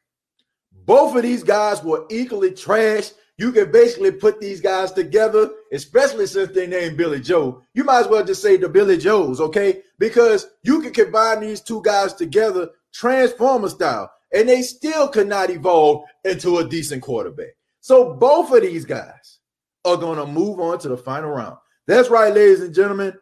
[0.72, 3.10] both of these guys were equally trash.
[3.36, 7.62] You can basically put these guys together, especially since they named Billy Joe.
[7.74, 9.82] You might as well just say the Billy Joes, okay?
[9.98, 15.50] Because you can combine these two guys together, transformer style, and they still could not
[15.50, 17.54] evolve into a decent quarterback.
[17.82, 19.40] So both of these guys
[19.84, 21.58] are going to move on to the final round.
[21.86, 23.12] That's right, ladies and gentlemen.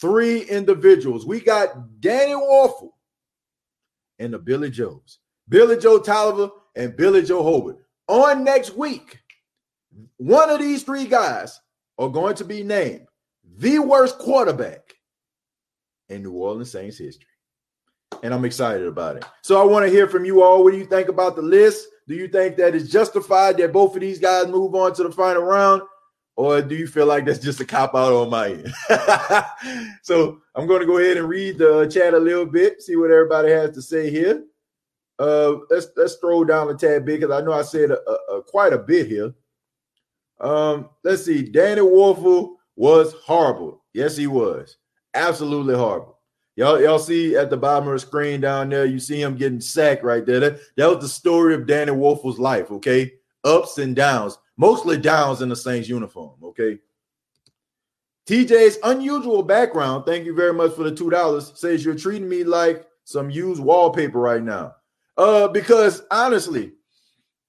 [0.00, 1.26] Three individuals.
[1.26, 2.90] We got Danny Wuerffel
[4.18, 7.78] and the Billy Joes, Billy Joe Tolliver and Billy Joe Hobert.
[8.06, 9.18] On next week,
[10.16, 11.60] one of these three guys
[11.98, 13.06] are going to be named
[13.56, 14.94] the worst quarterback
[16.08, 17.26] in New Orleans Saints history.
[18.22, 19.24] And I'm excited about it.
[19.42, 20.64] So I want to hear from you all.
[20.64, 21.86] What do you think about the list?
[22.06, 25.12] Do you think that it's justified that both of these guys move on to the
[25.12, 25.82] final round?
[26.38, 28.72] Or do you feel like that's just a cop out on my end?
[30.02, 33.10] so I'm going to go ahead and read the chat a little bit, see what
[33.10, 34.44] everybody has to say here.
[35.18, 38.36] Uh, let's let's throw down a tad bit because I know I said a, a,
[38.36, 39.34] a, quite a bit here.
[40.38, 41.42] Um, let's see.
[41.42, 43.82] Danny Wuerffel was horrible.
[43.92, 44.76] Yes, he was.
[45.14, 46.20] Absolutely horrible.
[46.54, 49.60] Y'all, y'all see at the bottom of the screen down there, you see him getting
[49.60, 50.38] sacked right there.
[50.38, 53.14] That, that was the story of Danny Wuerffel's life, okay?
[53.42, 56.78] Ups and downs, mostly downs in the Saints uniform, okay?
[58.28, 62.84] TJ's unusual background, thank you very much for the $2, says you're treating me like
[63.04, 64.74] some used wallpaper right now.
[65.16, 66.72] Uh, because honestly,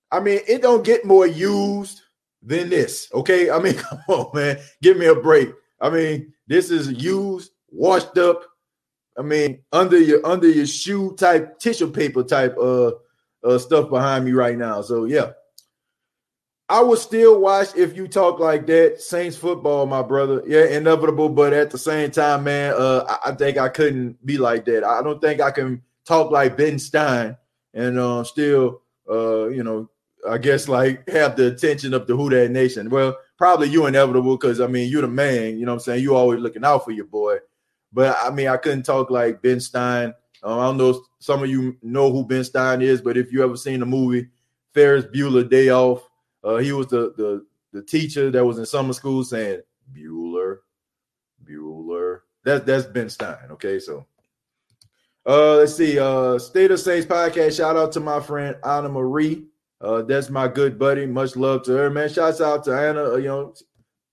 [0.09, 2.01] I mean, it don't get more used
[2.41, 3.49] than this, okay?
[3.49, 5.49] I mean, come on, man, give me a break.
[5.81, 8.43] I mean, this is used, washed up,
[9.17, 12.91] I mean, under your under your shoe type tissue paper type uh,
[13.43, 14.81] uh stuff behind me right now.
[14.81, 15.31] So yeah.
[16.69, 19.01] I would still watch if you talk like that.
[19.01, 20.43] Saints football, my brother.
[20.45, 24.65] Yeah, inevitable, but at the same time, man, uh, I, think I couldn't be like
[24.65, 24.83] that.
[24.83, 27.35] I don't think I can talk like Ben Stein
[27.73, 29.89] and uh, still, uh, you know,
[30.27, 32.89] I guess like have the attention of the Who That Nation.
[32.89, 35.57] Well, probably you inevitable because I mean you're the man.
[35.57, 36.03] You know what I'm saying?
[36.03, 37.37] You always looking out for your boy.
[37.91, 40.13] But I mean, I couldn't talk like Ben Stein.
[40.43, 43.43] Um, I don't know some of you know who Ben Stein is, but if you
[43.43, 44.27] ever seen the movie
[44.73, 46.08] Ferris Bueller Day Off,
[46.43, 49.61] uh, he was the, the the teacher that was in summer school saying
[49.93, 50.59] Bueller,
[51.43, 52.21] Bueller.
[52.43, 53.51] That's that's Ben Stein.
[53.51, 54.05] Okay, so
[55.25, 55.99] uh, let's see.
[55.99, 57.57] Uh, State of Saints podcast.
[57.57, 59.45] Shout out to my friend Anna Marie.
[59.81, 61.05] Uh, that's my good buddy.
[61.05, 62.09] Much love to her, man.
[62.09, 63.13] Shouts out to Anna.
[63.13, 63.53] Uh, you know,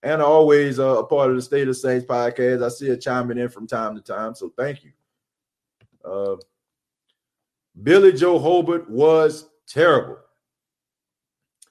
[0.03, 2.63] Anna always uh, a part of the State of Saints podcast.
[2.63, 4.91] I see it chiming in from time to time, so thank you.
[6.05, 6.35] Uh,
[7.81, 10.17] Billy Joe Hobert was terrible.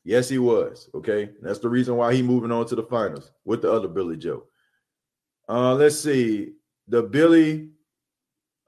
[0.06, 0.88] Yes, he was.
[0.94, 4.16] Okay, that's the reason why he moving on to the finals with the other Billy
[4.16, 4.44] Joe.
[5.48, 6.52] Uh, let's see.
[6.86, 7.70] The Billy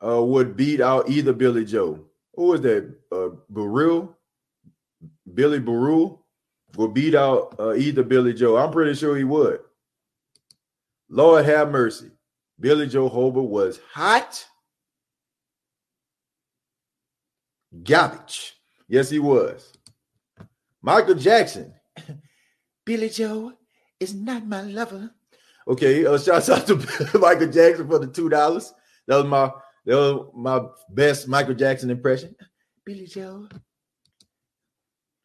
[0.05, 2.05] uh, would beat out either Billy Joe.
[2.35, 2.93] Who was that?
[3.13, 4.17] Uh, Burrell,
[5.33, 6.27] Billy Burrell
[6.77, 8.57] would beat out uh, either Billy Joe.
[8.57, 9.61] I'm pretty sure he would.
[11.09, 12.11] Lord have mercy.
[12.59, 14.45] Billy Joe Hobert was hot
[17.85, 18.55] garbage.
[18.89, 19.78] Yes, he was.
[20.83, 21.75] Michael Jackson.
[22.87, 23.53] Billy Joe
[24.01, 25.11] is not my lover.
[25.67, 26.77] Okay, uh, shouts out to
[27.19, 28.73] Michael Jackson for the two dollars.
[29.07, 29.51] That was my
[29.85, 30.61] that was my
[30.91, 32.35] best Michael Jackson impression.
[32.85, 33.49] Billy Joe.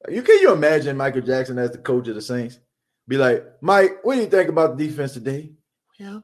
[0.10, 2.60] You can you imagine Michael Jackson as the coach of the Saints?
[3.08, 5.54] Be like, Mike, what do you think about the defense today?
[6.00, 6.24] Well,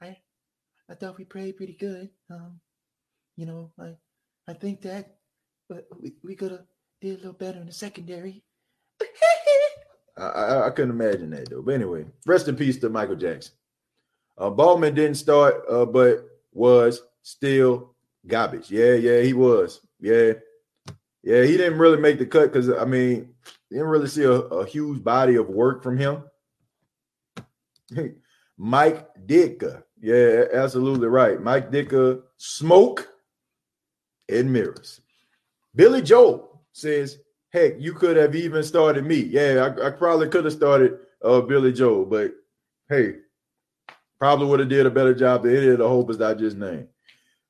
[0.00, 0.16] I
[0.88, 2.08] I thought we played pretty good.
[2.30, 2.60] Um,
[3.36, 3.96] you know, I
[4.48, 5.16] I think that
[5.68, 6.64] but we, we could have
[7.00, 8.44] did a little better in the secondary.
[10.16, 11.62] I, I, couldn't imagine that though.
[11.62, 13.54] But anyway, rest in peace to Michael Jackson.
[14.36, 17.94] Uh, didn't start, uh, but was still
[18.26, 18.70] garbage.
[18.70, 19.80] Yeah, yeah, he was.
[20.00, 20.34] Yeah,
[21.22, 23.34] yeah, he didn't really make the cut because I mean,
[23.70, 26.24] didn't really see a, a huge body of work from him.
[28.58, 29.82] Mike Ditka.
[30.00, 31.40] Yeah, absolutely right.
[31.40, 33.08] Mike Ditka, smoke
[34.28, 35.00] and mirrors.
[35.74, 37.18] Billy Joel says,
[37.52, 39.16] heck, you could have even started me.
[39.16, 42.32] Yeah, I, I probably could have started uh, Billy Joel, but
[42.88, 43.16] hey,
[44.18, 46.88] probably would have did a better job than any of the hopers I just named.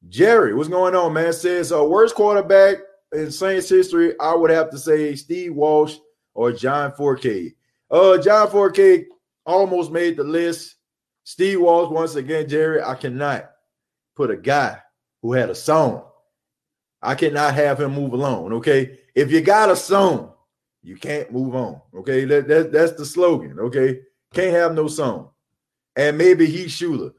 [0.09, 1.33] Jerry, what's going on, man?
[1.33, 2.79] Says uh, worst quarterback
[3.13, 5.97] in Saints history, I would have to say Steve Walsh
[6.35, 7.55] or John Fourcade.
[7.91, 9.05] Uh, John Fourcade
[9.47, 10.77] almost made the list.
[11.25, 13.51] Steve Walsh, once again, Jerry, I cannot
[14.17, 14.79] put a guy
[15.21, 16.05] who had a song.
[17.01, 18.55] I cannot have him move alone.
[18.55, 18.99] Okay.
[19.15, 20.33] If you got a song,
[20.83, 21.81] you can't move on.
[21.95, 22.25] Okay.
[22.25, 23.59] That, that, that's the slogan.
[23.59, 24.01] Okay.
[24.33, 25.31] Can't have no song.
[25.97, 27.13] And maybe Heath Shuler.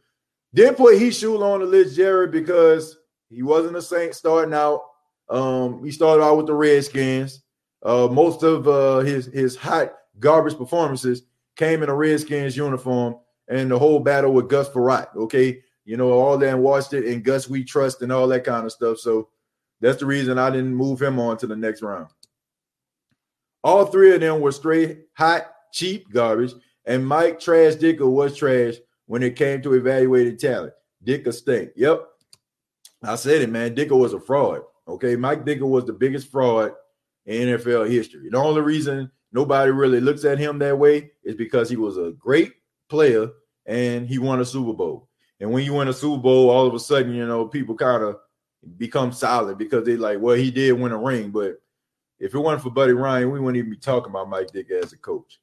[0.54, 2.98] Didn't put Heath Shuler on the list, Jerry, because
[3.30, 4.82] he wasn't a Saint starting out.
[5.30, 7.42] Um, he started out with the Redskins.
[7.82, 11.24] Uh, most of uh, his his hot garbage performances
[11.56, 15.16] came in a Redskins uniform and the whole battle with Gus Frerotte.
[15.16, 18.44] Okay, you know all that and watched it and Gus we trust and all that
[18.44, 19.00] kind of stuff.
[19.00, 19.30] So
[19.84, 22.08] that's the reason I didn't move him on to the next round.
[23.64, 26.54] All three of them were straight hot, cheap garbage,
[26.86, 30.74] and Mike Trash Ditka was trash when it came to evaluating talent.
[31.06, 31.72] Ditka stink.
[31.76, 32.02] Yep,
[33.04, 33.76] I said it, man.
[33.76, 34.62] Ditka was a fraud.
[34.88, 36.74] Okay, Mike Ditka was the biggest fraud
[37.26, 38.30] in NFL history.
[38.30, 42.14] The only reason nobody really looks at him that way is because he was a
[42.18, 42.54] great
[42.90, 43.30] player
[43.66, 45.10] and he won a Super Bowl.
[45.40, 48.04] And when you win a Super Bowl, all of a sudden, you know, people kind
[48.04, 48.18] of
[48.78, 51.62] become silent because they like, well, he did win a ring, but
[52.20, 54.94] if it wasn't for Buddy Ryan, we wouldn't even be talking about Mike Dick as
[54.94, 55.40] a coach.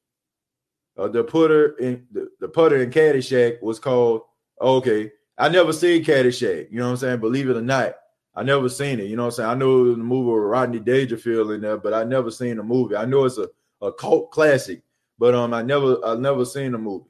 [0.97, 4.23] Uh, the putter in the, the putter in Caddyshack was called
[4.61, 5.11] okay.
[5.39, 7.21] I never seen Caddyshack, you know what I'm saying?
[7.21, 7.95] Believe it or not,
[8.35, 9.05] I never seen it.
[9.05, 9.51] You know what I'm saying?
[9.51, 12.97] I know the movie with Rodney Dangerfield in there, but I never seen the movie.
[12.97, 13.49] I know it's a,
[13.81, 14.83] a cult classic,
[15.19, 17.05] but um, I never I never seen the movie.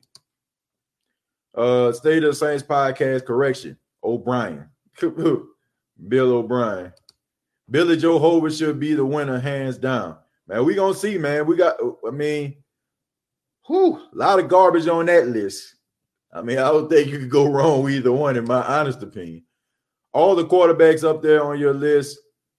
[1.55, 3.77] Uh, State of the Saints podcast correction.
[4.03, 4.69] O'Brien,
[6.09, 6.93] Bill O'Brien,
[7.71, 10.17] Billy Joe Hobert should be the winner hands down.
[10.47, 11.47] Man, we gonna see, man.
[11.47, 11.77] We got.
[12.07, 12.57] I mean,
[13.67, 15.77] whew, a lot of garbage on that list.
[16.33, 19.03] I mean, I don't think you could go wrong with either one, in my honest
[19.03, 19.45] opinion
[20.13, 22.19] all the quarterbacks up there on your list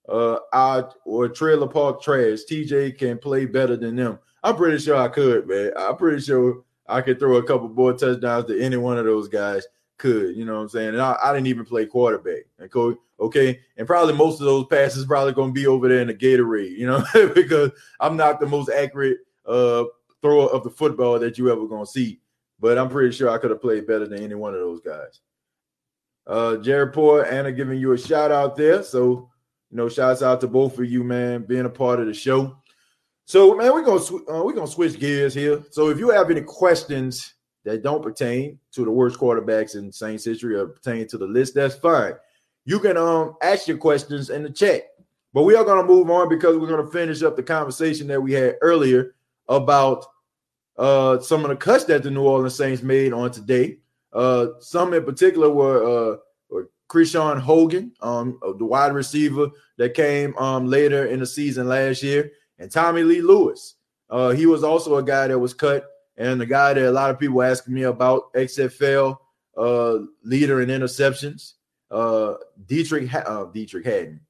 [0.09, 2.39] uh out or trailer park trash.
[2.49, 4.19] TJ can play better than them.
[4.43, 5.71] I'm pretty sure I could, man.
[5.77, 9.27] I'm pretty sure I could throw a couple more touchdowns to any one of those
[9.27, 9.65] guys.
[10.01, 10.89] Could you know what I'm saying?
[10.89, 12.45] And I, I didn't even play quarterback.
[12.57, 16.13] And okay, and probably most of those passes probably gonna be over there in the
[16.15, 17.03] Gatorade, you know,
[17.35, 19.83] because I'm not the most accurate uh
[20.23, 22.19] thrower of the football that you ever gonna see.
[22.59, 25.19] But I'm pretty sure I could have played better than any one of those guys.
[26.25, 28.81] Uh, Jared Poor, Anna giving you a shout out there.
[28.81, 29.29] So,
[29.69, 32.57] you know, shouts out to both of you, man, being a part of the show.
[33.25, 35.63] So, man, we're gonna sw- uh, we're gonna switch gears here.
[35.69, 40.25] So, if you have any questions that don't pertain to the worst quarterbacks in Saints
[40.25, 42.13] history or pertain to the list, that's fine.
[42.65, 44.83] You can um ask your questions in the chat.
[45.33, 48.33] But we are gonna move on because we're gonna finish up the conversation that we
[48.33, 49.15] had earlier
[49.47, 50.05] about
[50.77, 53.77] uh some of the cuts that the New Orleans Saints made on today.
[54.13, 56.17] Uh, some in particular were uh,
[56.49, 59.47] were Krishawn Hogan, um, the wide receiver
[59.77, 63.75] that came um, later in the season last year, and Tommy Lee Lewis.
[64.09, 65.85] Uh, he was also a guy that was cut,
[66.17, 69.17] and the guy that a lot of people asking me about XFL
[69.57, 71.53] uh, leader in interceptions.
[71.89, 72.35] Uh,
[72.67, 74.21] Dietrich ha- uh, Dietrich Haddon.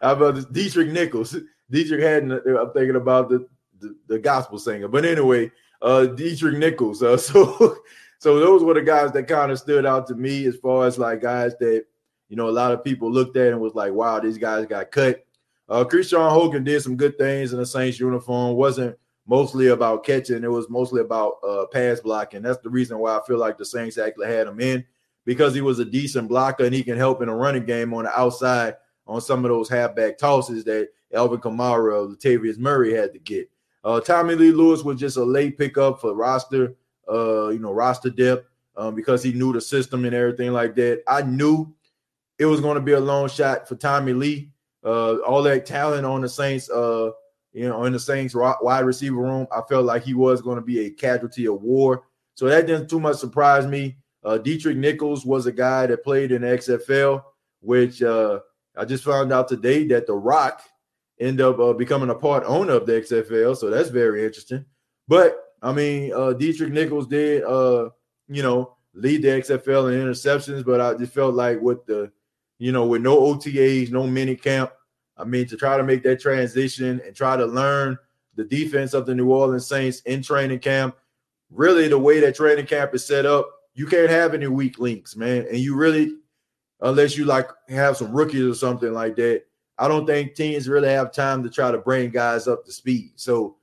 [0.00, 0.46] About this?
[0.46, 1.36] Deatrick Nichols.
[1.70, 2.32] Dietrich Haddon.
[2.32, 3.46] I'm thinking about the,
[3.80, 5.50] the, the gospel singer, but anyway,
[5.82, 7.02] uh, Deatrick Nichols.
[7.02, 7.76] Uh, so
[8.18, 10.98] so those were the guys that kind of stood out to me as far as
[10.98, 11.84] like guys that
[12.28, 14.90] you know a lot of people looked at and was like, wow, these guys got
[14.90, 15.24] cut.
[15.68, 18.56] Uh, Krishawn Hogan did some good things in the Saints uniform.
[18.56, 18.96] wasn't
[19.32, 22.42] mostly about catching; it was mostly about uh, pass blocking.
[22.42, 24.84] That's the reason why I feel like the Saints actually had him in
[25.24, 28.04] because he was a decent blocker and he can help in a running game on
[28.04, 28.76] the outside
[29.06, 33.48] on some of those halfback tosses that Alvin Kamara or Latavius Murray had to get.
[33.82, 36.76] Uh, Tommy Lee Lewis was just a late pickup for roster
[37.10, 41.02] uh, you know, roster depth um, because he knew the system and everything like that.
[41.08, 41.74] I knew
[42.38, 44.50] it was going to be a long shot for Tommy Lee,
[44.84, 47.10] uh, all that talent on the Saints, uh,
[47.52, 50.62] you know, in the Saints wide receiver room, I felt like he was going to
[50.62, 52.04] be a casualty of war.
[52.34, 53.96] So that didn't too much surprise me.
[54.24, 57.22] Uh, Deatrick Nichols was a guy that played in the XFL,
[57.60, 58.40] which uh,
[58.76, 60.62] I just found out today that The Rock
[61.20, 63.56] ended up uh, becoming a part owner of the XFL.
[63.56, 64.64] So that's very interesting.
[65.08, 67.90] But I mean, uh, Deatrick Nichols did, uh,
[68.28, 72.10] you know, lead the XFL in interceptions, but I just felt like with the,
[72.58, 74.72] you know, with no OTAs, no mini camp,
[75.22, 77.96] I mean, to try to make that transition and try to learn
[78.34, 80.96] the defense of the New Orleans Saints in training camp.
[81.50, 85.14] Really, the way that training camp is set up, you can't have any weak links,
[85.14, 85.46] man.
[85.48, 86.16] And you really,
[86.80, 89.44] unless you like have some rookies or something like that,
[89.78, 93.12] I don't think teams really have time to try to bring guys up to speed.
[93.16, 93.56] So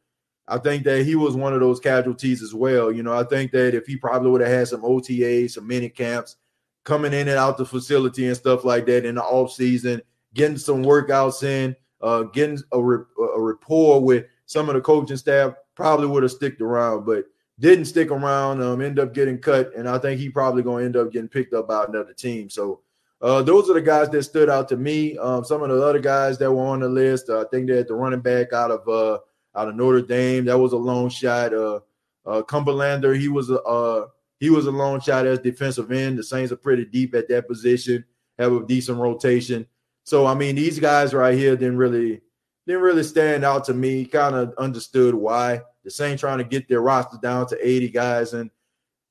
[0.48, 2.92] I think that he was one of those casualties as well.
[2.92, 5.90] You know, I think that if he probably would have had some OTAs, some mini
[5.90, 6.38] camps,
[6.86, 10.02] coming in and out the facility and stuff like that in the off season,
[10.34, 15.54] getting some workouts in, uh, getting a, a rapport with some of the coaching staff,
[15.76, 17.26] probably would have sticked around, but
[17.60, 18.62] didn't stick around.
[18.62, 21.30] Um, end up getting cut, and I think he probably going to end up getting
[21.30, 22.50] picked up by another team.
[22.50, 22.82] So.
[23.22, 25.18] Uh, those are the guys that stood out to me.
[25.18, 27.76] Um, some of the other guys that were on the list, uh, I think they
[27.76, 29.20] had the running back out of uh,
[29.58, 30.46] out of Notre Dame.
[30.46, 31.54] That was a long shot.
[31.54, 31.82] Uh,
[32.26, 34.08] uh, Cumberlander, he was a uh,
[34.40, 36.18] he was a long shot as defensive end.
[36.18, 38.06] The Saints are pretty deep at that position,
[38.38, 39.68] have a decent rotation.
[40.10, 42.22] So I mean, these guys right here didn't really
[42.66, 44.06] didn't really stand out to me.
[44.06, 48.34] Kind of understood why the Saints trying to get their roster down to 80 guys,
[48.34, 48.50] and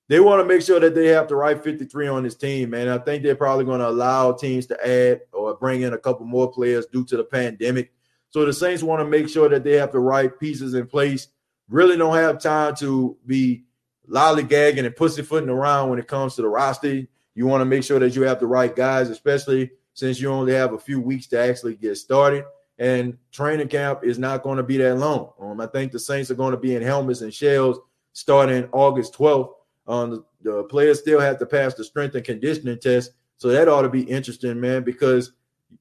[0.09, 2.71] they want to make sure that they have the right 53 on this team.
[2.71, 5.99] Man, I think they're probably going to allow teams to add or bring in a
[5.99, 7.93] couple more players due to the pandemic.
[8.31, 11.29] So the Saints want to make sure that they have the right pieces in place.
[11.69, 13.67] Really don't have time to be
[14.11, 17.07] lollygagging and pussyfooting around when it comes to the roster.
[17.37, 20.53] You want to make sure that you have the right guys, especially since you only
[20.53, 22.45] have a few weeks to actually get started.
[22.79, 25.33] And training camp is not going to be that long.
[25.41, 27.81] Um, I think the Saints are going to be in helmets and shells
[28.13, 29.55] starting August 12th.
[29.89, 33.11] Um, the, the players still have to pass the strength and conditioning test.
[33.39, 35.33] So that ought to be interesting, man, because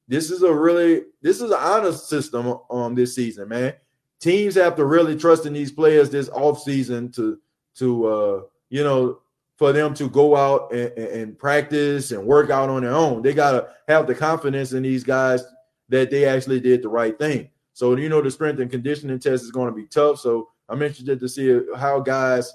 [0.07, 3.75] this is a really this is an honest system um, this season, man.
[4.19, 7.37] Teams have to really trust in these players this off season to
[7.75, 9.19] to uh you know
[9.57, 13.21] for them to go out and, and practice and work out on their own.
[13.21, 15.43] They gotta have the confidence in these guys
[15.89, 17.49] that they actually did the right thing.
[17.73, 20.19] So you know the strength and conditioning test is going to be tough.
[20.19, 22.51] So I'm interested to see how guys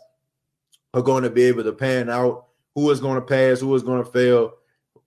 [0.94, 3.82] are going to be able to pan out, who is going to pass, who is
[3.82, 4.54] going to fail,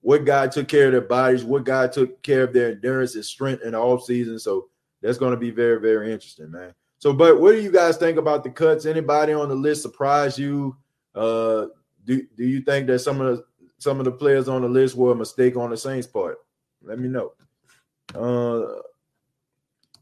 [0.02, 3.26] what guy took care of their bodies, what guy took care of their endurance and
[3.26, 4.39] strength in the off season.
[4.39, 4.70] So
[5.02, 6.74] that's going to be very, very interesting, man.
[7.00, 8.86] So, but what do you guys think about the cuts?
[8.86, 10.78] Anybody on the list surprise you?
[11.14, 11.68] Uh,
[12.06, 13.45] do do you think that some of the
[13.78, 16.38] some of the players on the list were a mistake on the Saints' part?
[16.82, 17.34] Let me know.
[18.14, 18.82] Uh,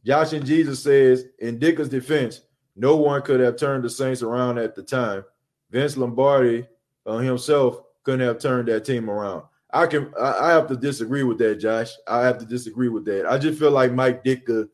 [0.05, 2.41] Josh and Jesus says, in Ditka's defense,
[2.75, 5.23] no one could have turned the Saints around at the time.
[5.71, 6.67] Vince Lombardi
[7.05, 9.43] uh, himself couldn't have turned that team around.
[9.71, 11.89] I can I have to disagree with that, Josh.
[12.07, 13.25] I have to disagree with that.
[13.25, 14.69] I just feel like Mike Ditka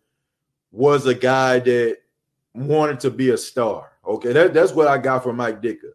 [0.71, 1.99] was a guy that
[2.53, 3.91] wanted to be a star.
[4.05, 5.91] Okay, that, that's what I got from Mike Ditka.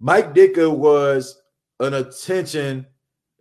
[0.00, 1.40] Mike Ditka was
[1.80, 2.86] an attention,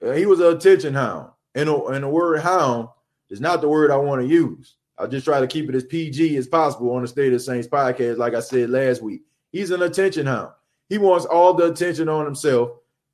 [0.06, 1.32] uh, he was an attention hound.
[1.56, 2.90] And, a, and the word hound
[3.30, 4.76] is not the word I want to use.
[4.98, 7.68] I just try to keep it as PG as possible on the State of Saints
[7.68, 9.22] podcast, like I said last week.
[9.52, 10.52] He's an attention hound.
[10.90, 12.72] He wants all the attention on himself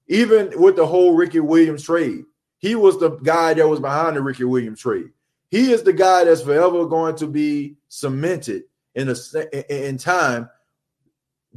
[0.08, 2.26] even with the whole Ricky Williams trade,
[2.58, 5.10] he was the guy that was behind the Ricky Williams trade.
[5.50, 8.64] He is the guy that's forever going to be cemented
[8.96, 10.50] in a in time.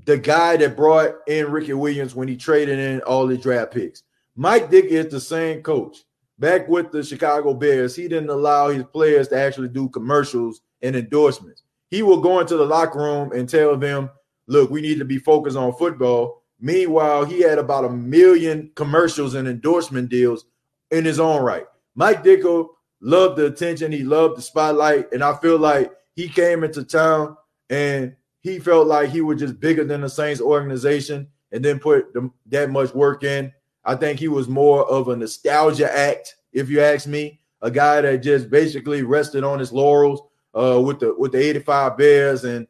[0.05, 4.03] The guy that brought in Ricky Williams when he traded in all the draft picks.
[4.37, 6.05] Mike Dick is the same coach.
[6.39, 10.95] Back with the Chicago Bears, he didn't allow his players to actually do commercials and
[10.95, 11.63] endorsements.
[11.89, 14.11] He will go into the locker room and tell them,
[14.47, 19.35] "Look, we need to be focused on football." Meanwhile, he had about a million commercials
[19.35, 20.45] and endorsement deals
[20.91, 21.67] in his own right.
[21.95, 22.67] Mike Ditka
[23.01, 27.37] loved the attention, he loved the spotlight, and I feel like he came into town
[27.71, 28.15] and
[28.47, 32.31] he felt like he was just bigger than the Saints organization and then put the,
[32.47, 33.53] that much work in.
[33.85, 38.01] I think he was more of a nostalgia act, if you ask me, a guy
[38.01, 40.23] that just basically rested on his laurels
[40.55, 42.69] uh, with the with the 85 Bears and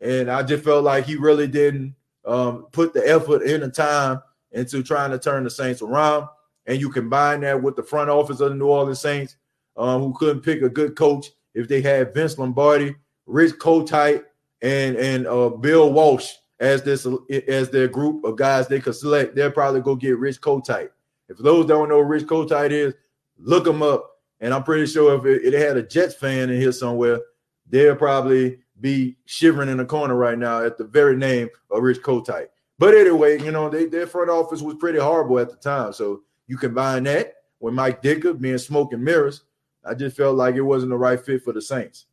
[0.00, 4.22] and I just felt like he really didn't um, put the effort in the time
[4.52, 6.28] into trying to turn the Saints around.
[6.66, 9.36] And you combine that with the front office of the New Orleans Saints,
[9.76, 12.94] um, who couldn't pick a good coach if they had Vince Lombardi,
[13.26, 14.22] Rich Kotite,
[14.62, 17.06] and and uh, Bill Walsh as this
[17.48, 19.34] as their group of guys they could select.
[19.34, 20.90] They'll probably go get Rich Kotite.
[21.28, 22.94] If those don't know Rich Kotite is,
[23.38, 24.10] look him up.
[24.40, 27.20] And I'm pretty sure if it, it had a Jets fan in here somewhere,
[27.68, 32.02] they'll probably be shivering in the corner right now at the very name of Rich
[32.02, 32.48] Kotite.
[32.78, 35.92] But anyway, you know, they, their front office was pretty horrible at the time.
[35.92, 39.42] So you combine that with Mike Ditka being smoke and mirrors,
[39.84, 42.06] I just felt like it wasn't the right fit for the Saints.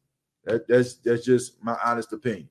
[0.45, 2.49] That, that's that's just my honest opinion.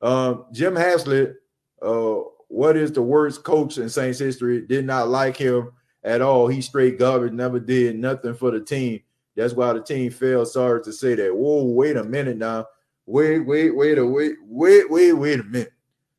[0.00, 1.36] Um, Jim Haslett,
[1.82, 2.16] uh,
[2.48, 4.66] what is the worst coach in Saints history?
[4.66, 5.72] Did not like him
[6.04, 6.46] at all.
[6.46, 9.00] He straight garbage, never did nothing for the team.
[9.34, 10.48] That's why the team failed.
[10.48, 11.34] Sorry to say that.
[11.34, 12.66] Whoa, wait a minute now.
[13.06, 15.72] Wait, wait, wait a wait, wait, wait, wait a minute.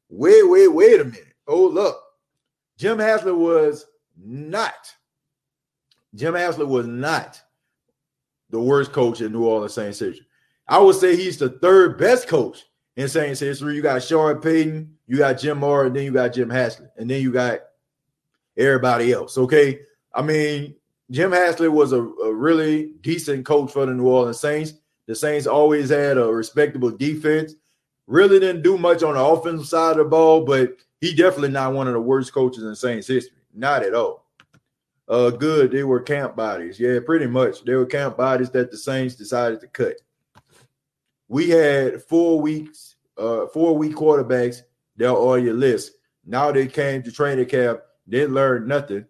[0.10, 1.34] Wait, wait, wait a minute.
[1.48, 1.98] Oh, look.
[2.78, 3.86] Jim Haslett was
[4.18, 4.94] not.
[6.14, 7.42] Jim Haslett was not
[8.50, 10.25] the worst coach in New Orleans Saints history.
[10.68, 13.76] I would say he's the third best coach in Saints history.
[13.76, 17.10] You got Sean Payton, you got Jim Mora, and then you got Jim Haslett, and
[17.10, 17.60] then you got
[18.58, 19.38] everybody else.
[19.38, 19.80] Okay.
[20.14, 20.76] I mean,
[21.12, 24.74] Jim Haslett was a, a really decent coach for the New Orleans Saints.
[25.08, 27.54] The Saints always had a respectable defense.
[28.08, 31.74] Really didn't do much on the offensive side of the ball, but he definitely not
[31.74, 33.38] one of the worst coaches in Saints history.
[33.54, 34.26] Not at all.
[35.08, 35.72] Uh, good.
[35.72, 36.80] They were camp bodies.
[36.80, 37.64] Yeah, pretty much.
[37.64, 39.96] They were camp bodies that the Saints decided to cut.
[41.28, 44.62] We had four weeks, uh, four week quarterbacks
[44.98, 45.94] that are on your list.
[46.26, 49.06] Now they came to training camp, didn't learn nothing,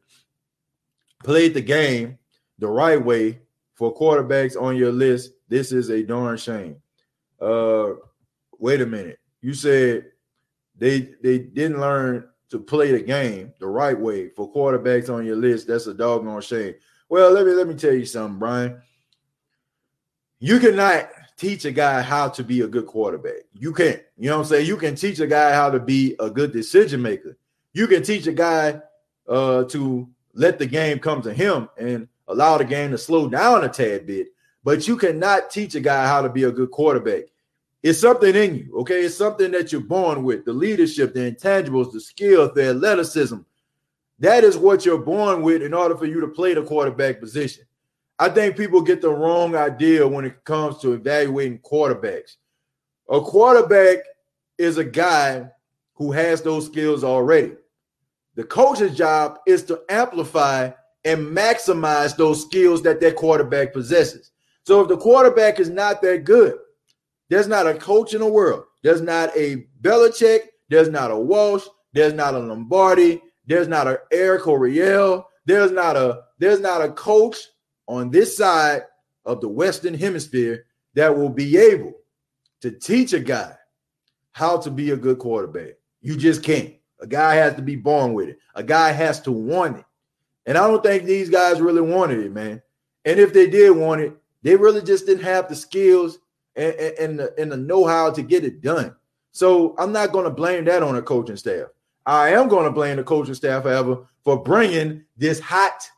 [1.23, 2.17] played the game
[2.59, 3.41] the right way
[3.73, 5.31] for quarterbacks on your list.
[5.49, 6.77] This is a darn shame.
[7.39, 7.93] Uh,
[8.59, 9.19] wait a minute.
[9.41, 10.05] You said
[10.77, 15.35] they they didn't learn to play the game the right way for quarterbacks on your
[15.35, 15.67] list.
[15.67, 16.75] That's a doggone shame.
[17.09, 18.81] Well, let me let me tell you something, Brian.
[20.39, 23.43] You cannot teach a guy how to be a good quarterback.
[23.53, 24.01] You can't.
[24.17, 24.67] You know what I'm saying?
[24.67, 27.37] You can teach a guy how to be a good decision maker.
[27.73, 28.81] You can teach a guy
[29.27, 33.63] uh, to let the game come to him and allow the game to slow down
[33.63, 34.27] a tad bit.
[34.63, 37.25] But you cannot teach a guy how to be a good quarterback.
[37.83, 39.01] It's something in you, okay?
[39.01, 43.37] It's something that you're born with the leadership, the intangibles, the skill, the athleticism.
[44.17, 47.65] That is what you're born with in order for you to play the quarterback position.
[48.17, 52.37] I think people get the wrong idea when it comes to evaluating quarterbacks.
[53.09, 53.99] A quarterback
[54.57, 55.49] is a guy
[55.95, 57.53] who has those skills already.
[58.35, 60.71] The coach's job is to amplify
[61.03, 64.31] and maximize those skills that that quarterback possesses.
[64.63, 66.57] So if the quarterback is not that good,
[67.29, 68.63] there's not a coach in the world.
[68.81, 70.39] There's not a Belichick.
[70.69, 71.65] There's not a Walsh.
[71.93, 73.21] There's not a Lombardi.
[73.45, 75.25] There's not a Eric Coryell.
[75.45, 77.37] There's not a there's not a coach
[77.87, 78.83] on this side
[79.25, 81.93] of the Western Hemisphere that will be able
[82.61, 83.55] to teach a guy
[84.31, 85.73] how to be a good quarterback.
[86.01, 86.73] You just can't.
[86.99, 88.39] A guy has to be born with it.
[88.55, 89.85] A guy has to want it.
[90.45, 92.61] And I don't think these guys really wanted it, man.
[93.03, 94.13] And if they did want it,
[94.43, 96.19] they really just didn't have the skills
[96.55, 98.95] and, and, the, and the know-how to get it done.
[99.31, 101.67] So I'm not going to blame that on the coaching staff.
[102.05, 105.89] I am going to blame the coaching staff, however, for bringing this hot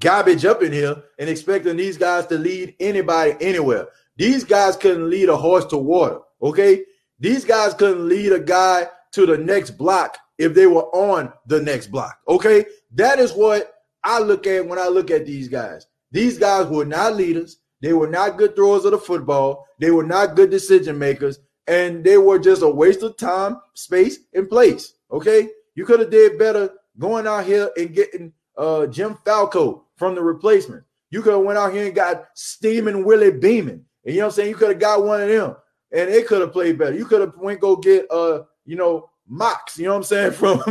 [0.00, 3.88] garbage up in here and expecting these guys to lead anybody anywhere.
[4.16, 6.20] These guys couldn't lead a horse to water.
[6.42, 6.84] Okay.
[7.20, 11.60] These guys couldn't lead a guy to the next block if they were on the
[11.60, 12.18] next block.
[12.28, 12.64] Okay.
[12.92, 13.72] That is what
[14.04, 15.86] I look at when I look at these guys.
[16.10, 17.58] These guys were not leaders.
[17.80, 19.66] They were not good throwers of the football.
[19.78, 24.18] They were not good decision makers, and they were just a waste of time, space,
[24.34, 24.94] and place.
[25.12, 30.14] Okay, you could have did better going out here and getting uh, Jim Falco from
[30.14, 30.84] the replacement.
[31.10, 34.32] You could have went out here and got steaming Willie Beamen, and you know what
[34.32, 34.50] I'm saying.
[34.50, 35.56] You could have got one of them,
[35.92, 36.94] and it could have played better.
[36.94, 39.78] You could have went go get uh, you know, Mox.
[39.78, 40.62] You know what I'm saying from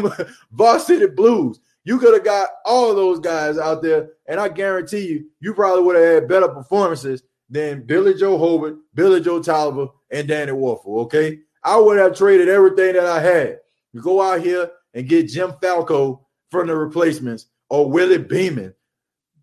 [0.52, 1.60] Varsity Blues.
[1.84, 5.84] You could have got all those guys out there, and I guarantee you, you probably
[5.84, 11.00] would have had better performances than Billy Joe Hobert, Billy Joe Tolliver, and Danny Wuerffel.
[11.04, 13.60] Okay, I would have traded everything that I had.
[13.94, 18.74] You go out here and get Jim Falco from the replacements or Willie Beamen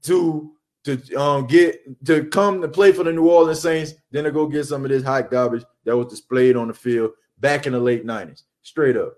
[0.02, 0.52] to
[0.84, 4.46] to um, get to come to play for the New Orleans Saints, then to go
[4.46, 7.80] get some of this hot garbage that was displayed on the field back in the
[7.80, 8.42] late 90s.
[8.62, 9.14] Straight up.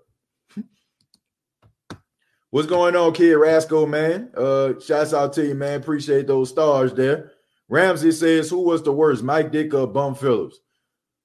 [2.49, 4.31] What's going on, Kid Rascal, man?
[4.35, 5.81] Uh, shouts out to you, man.
[5.81, 7.33] Appreciate those stars there.
[7.67, 10.59] Ramsey says, who was the worst, Mike Dick or Bum Phillips?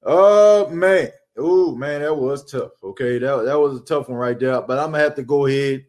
[0.04, 1.10] Uh, man.
[1.38, 2.72] Oh, man, that was tough.
[2.82, 4.60] Okay, that, that was a tough one right there.
[4.62, 5.86] But I'm gonna have to go ahead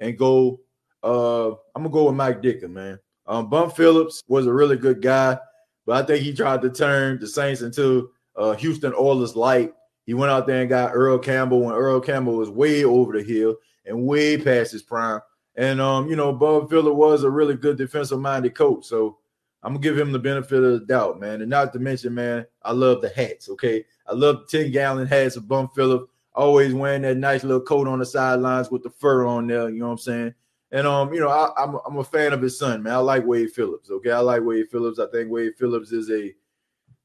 [0.00, 0.60] and go.
[1.04, 2.98] Uh, I'm gonna go with Mike Ditka, man.
[3.26, 5.38] Um, Bum Phillips was a really good guy,
[5.84, 9.74] but I think he tried to turn the Saints into uh, Houston Oilers light.
[10.06, 13.22] He went out there and got Earl Campbell when Earl Campbell was way over the
[13.22, 15.20] hill and way past his prime.
[15.56, 18.86] And um, you know, Bum Phillips was a really good defensive minded coach.
[18.86, 19.18] So
[19.62, 21.42] I'm gonna give him the benefit of the doubt, man.
[21.42, 23.50] And not to mention, man, I love the hats.
[23.50, 26.10] Okay, I love the 10 gallon hats of Bum Phillips.
[26.34, 29.68] Always wearing that nice little coat on the sidelines with the fur on there.
[29.68, 30.34] You know what I'm saying?
[30.74, 32.94] And um, you know, I, am I'm, I'm a fan of his son, man.
[32.94, 33.92] I like Wade Phillips.
[33.92, 34.98] Okay, I like Wade Phillips.
[34.98, 36.34] I think Wade Phillips is a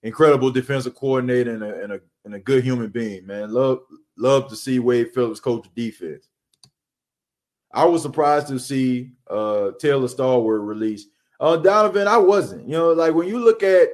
[0.01, 3.53] incredible defensive coordinator and a, and a and a good human being, man.
[3.53, 3.81] Love
[4.17, 6.29] love to see Wade Phillips coach defense.
[7.71, 11.09] I was surprised to see uh Taylor Stallworth released.
[11.39, 12.67] Uh Donovan, I wasn't.
[12.67, 13.89] You know, like when you look at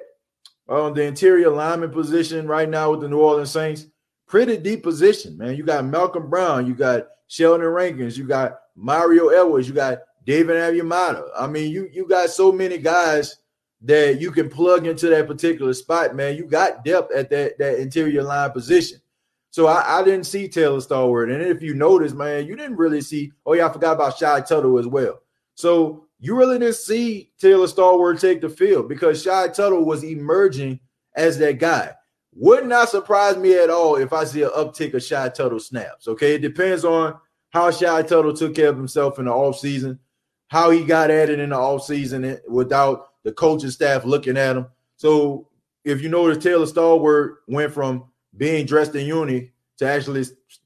[0.69, 3.87] um the interior lineman position right now with the New Orleans Saints,
[4.25, 5.57] pretty deep position, man.
[5.57, 10.55] You got Malcolm Brown, you got Sheldon Rankins, you got Mario Edwards, you got David
[10.55, 11.29] Onyemata.
[11.37, 13.37] I mean, you you got so many guys
[13.81, 16.35] that you can plug into that particular spot, man.
[16.35, 18.99] You got depth at that that interior line position.
[19.55, 21.33] So I, I didn't see Taylor Stallworth.
[21.33, 23.31] And if you notice, man, you didn't really see.
[23.45, 25.21] Oh, yeah, I forgot about Shy Tuttle as well.
[25.53, 30.81] So you really didn't see Taylor Stallworth take the field because Shy Tuttle was emerging
[31.15, 31.93] as that guy.
[32.33, 36.09] Would not surprise me at all if I see an uptick of Shy Tuttle snaps.
[36.09, 36.35] Okay.
[36.35, 37.15] It depends on
[37.55, 39.97] how Shy Tuttle took care of himself in the offseason,
[40.49, 44.67] how he got at it in the offseason without the coaching staff looking at him.
[44.97, 45.47] So
[45.85, 50.25] if you notice, Taylor Stallworth went from being dressed in uni to actually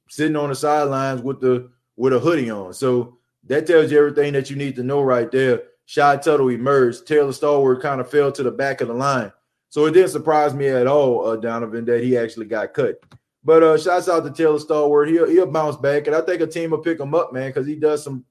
[0.10, 2.74] sitting on the sidelines with the with a hoodie on.
[2.74, 5.62] So that tells you everything that you need to know right there.
[5.86, 7.06] Shy Tuttle emerged.
[7.06, 9.32] Taylor Stallworth kind of fell to the back of the line.
[9.70, 13.00] So it didn't surprise me at all, uh, Donovan, that he actually got cut.
[13.44, 15.10] But uh, shouts out to Taylor Stallworth.
[15.10, 17.66] He'll, he'll bounce back, and I think a team will pick him up, man, because
[17.66, 18.26] he does some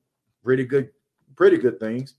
[0.44, 0.90] pretty good,
[1.34, 2.14] pretty good things.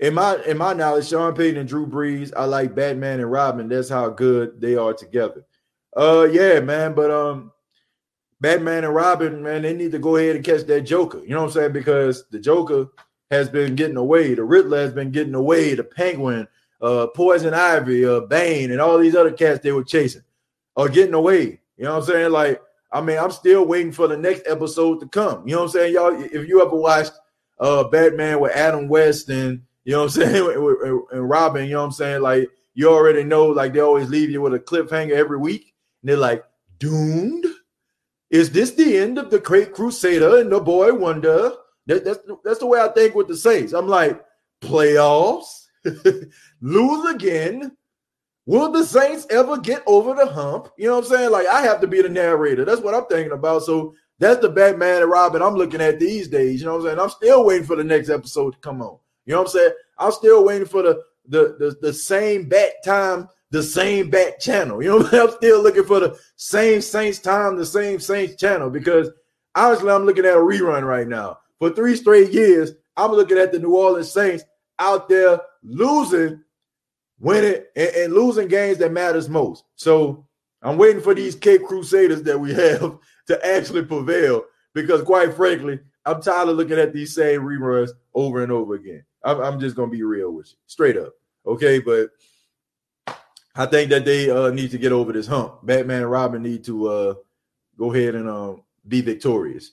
[0.00, 3.68] In my in my knowledge, Sean Payton and Drew Brees, I like Batman and Robin.
[3.68, 5.44] That's how good they are together.
[5.96, 6.94] Uh, yeah, man.
[6.94, 7.52] But um,
[8.40, 11.20] Batman and Robin, man, they need to go ahead and catch that Joker.
[11.20, 11.72] You know what I'm saying?
[11.72, 12.88] Because the Joker
[13.30, 14.34] has been getting away.
[14.34, 15.74] The Riddler has been getting away.
[15.74, 16.48] The Penguin,
[16.82, 20.22] uh, Poison Ivy, uh, Bane, and all these other cats they were chasing
[20.76, 21.60] are getting away.
[21.76, 22.30] You know what I'm saying?
[22.30, 22.60] Like,
[22.92, 25.46] I mean, I'm still waiting for the next episode to come.
[25.46, 26.20] You know what I'm saying, y'all?
[26.20, 27.12] If you ever watched
[27.58, 31.80] uh Batman with Adam West and you know what I'm saying, and Robin, you know
[31.80, 35.12] what I'm saying, like you already know, like they always leave you with a cliffhanger
[35.12, 35.74] every week.
[36.02, 36.44] And they're like,
[36.78, 37.46] doomed?
[38.30, 41.52] Is this the end of the great crusader and the boy wonder?
[41.86, 43.72] That, that's, that's the way I think with the Saints.
[43.72, 44.20] I'm like,
[44.60, 45.66] playoffs,
[46.60, 47.76] lose again.
[48.46, 50.68] Will the Saints ever get over the hump?
[50.76, 51.30] You know what I'm saying?
[51.30, 52.64] Like, I have to be the narrator.
[52.64, 53.62] That's what I'm thinking about.
[53.62, 56.60] So that's the Batman and Robin I'm looking at these days.
[56.60, 57.00] You know what I'm saying?
[57.00, 58.98] I'm still waiting for the next episode to come on.
[59.26, 59.72] You know what I'm saying?
[59.98, 64.82] I'm still waiting for the the the, the same bat time the same back channel.
[64.82, 68.68] You know, what I'm still looking for the same Saints time, the same Saints channel
[68.68, 69.10] because
[69.54, 71.38] honestly, I'm looking at a rerun right now.
[71.60, 74.44] For three straight years, I'm looking at the New Orleans Saints
[74.80, 76.42] out there losing,
[77.24, 79.64] winning, and, and losing games that matters most.
[79.76, 80.26] So
[80.62, 84.44] I'm waiting for these Cape Crusaders that we have to actually prevail
[84.74, 89.04] because, quite frankly, I'm tired of looking at these same reruns over and over again.
[89.24, 91.14] I'm, I'm just gonna be real with you, straight up.
[91.46, 92.10] Okay, but
[93.56, 95.64] I think that they uh, need to get over this hump.
[95.64, 97.14] Batman and Robin need to uh,
[97.78, 99.72] go ahead and um, be victorious.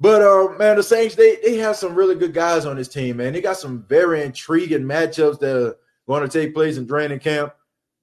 [0.00, 3.18] But uh, man, the Saints they they have some really good guys on this team,
[3.18, 3.34] man.
[3.34, 5.76] They got some very intriguing matchups that
[6.06, 7.54] going to take place in training camp.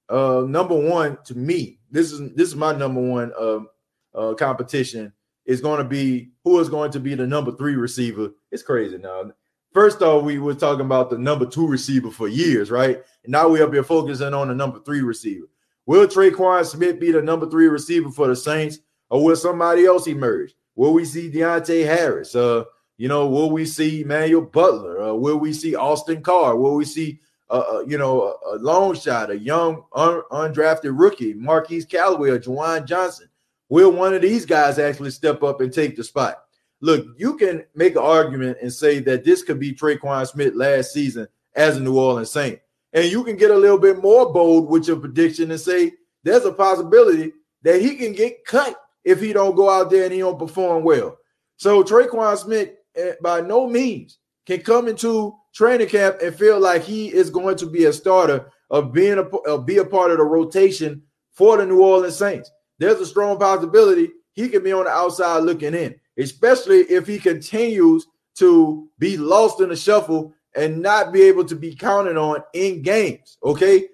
[0.08, 3.60] Uh, number one to me, this is this is my number one uh,
[4.14, 5.12] uh, competition
[5.46, 8.30] is going to be who is going to be the number three receiver.
[8.50, 9.30] It's crazy now.
[9.72, 13.02] First off, we were talking about the number two receiver for years, right?
[13.22, 15.46] And now we're up here focusing on the number three receiver.
[15.86, 18.78] Will Tre'Quan Smith be the number three receiver for the Saints,
[19.10, 20.54] or will somebody else emerge?
[20.74, 22.34] Will we see Deonte Harris?
[22.34, 22.64] Uh,
[22.96, 25.02] you know, will we see Emmanuel Butler?
[25.02, 26.56] Uh, will we see Austin Carr?
[26.56, 27.20] Will we see,
[27.56, 32.38] uh you know, a, a long shot, a young un- undrafted rookie, Marquise Callaway or
[32.38, 33.28] Juwan Johnson?
[33.68, 36.44] Will one of these guys actually step up and take the spot?
[36.80, 40.92] Look, you can make an argument and say that this could be Tre'Quan Smith last
[40.92, 42.58] season as a New Orleans Saint.
[42.92, 45.92] And you can get a little bit more bold with your prediction and say
[46.24, 47.32] there's a possibility
[47.62, 50.82] that he can get cut if he don't go out there and he don't perform
[50.82, 51.18] well.
[51.56, 56.82] So Tre'Quan Smith, eh, by no means, can come into training camp and feel like
[56.82, 60.18] he is going to be a starter of being a of be a part of
[60.18, 62.50] the rotation for the New Orleans Saints.
[62.78, 67.18] There's a strong possibility he can be on the outside looking in, especially if he
[67.18, 72.42] continues to be lost in the shuffle and not be able to be counted on
[72.54, 73.38] in games.
[73.44, 73.88] Okay.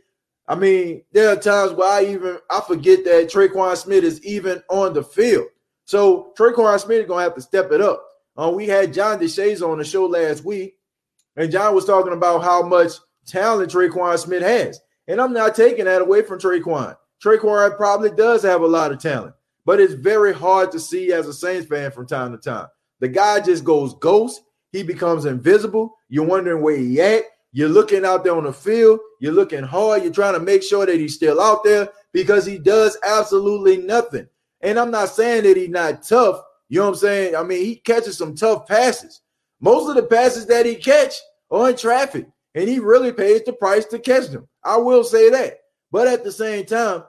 [0.48, 4.62] I mean, there are times where I even I forget that Tre'Quan Smith is even
[4.70, 5.48] on the field.
[5.84, 8.06] So Tre'Quan Smith is gonna have to step it up.
[8.36, 10.76] Uh, we had John DeShazier on the show last week,
[11.36, 12.92] and John was talking about how much
[13.26, 14.80] talent Tre'Quan Smith has.
[15.08, 16.96] And I'm not taking that away from Tre'Quan.
[17.22, 19.34] Tre'Quan probably does have a lot of talent,
[19.64, 22.66] but it's very hard to see as a Saints fan from time to time.
[23.00, 24.42] The guy just goes ghost.
[24.72, 25.96] He becomes invisible.
[26.08, 27.24] You're wondering where he at.
[27.52, 29.00] You're looking out there on the field.
[29.20, 30.02] You're looking hard.
[30.02, 34.28] You're trying to make sure that he's still out there because he does absolutely nothing.
[34.60, 36.42] And I'm not saying that he's not tough.
[36.68, 37.36] You know what I'm saying?
[37.36, 39.22] I mean, he catches some tough passes.
[39.60, 41.14] Most of the passes that he catch
[41.50, 44.48] are in traffic, and he really pays the price to catch them.
[44.64, 45.60] I will say that.
[45.90, 47.04] But at the same time,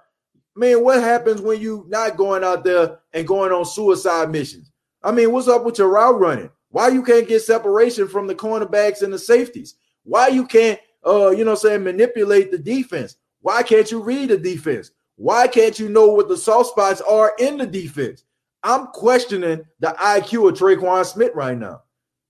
[0.56, 4.72] man, what happens when you not going out there and going on suicide missions?
[5.04, 6.50] I mean, what's up with your route running?
[6.70, 9.76] Why you can't get separation from the cornerbacks and the safeties?
[10.04, 13.18] Why you can't uh, you know saying, manipulate the defense?
[13.42, 14.92] Why can't you read the defense?
[15.16, 18.24] Why can't you know what the soft spots are in the defense?
[18.64, 21.84] I'm questioning the IQ of Tre'Quan Smith right now.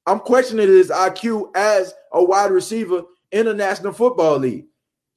[0.07, 4.65] I'm questioning his IQ as a wide receiver in the National Football League.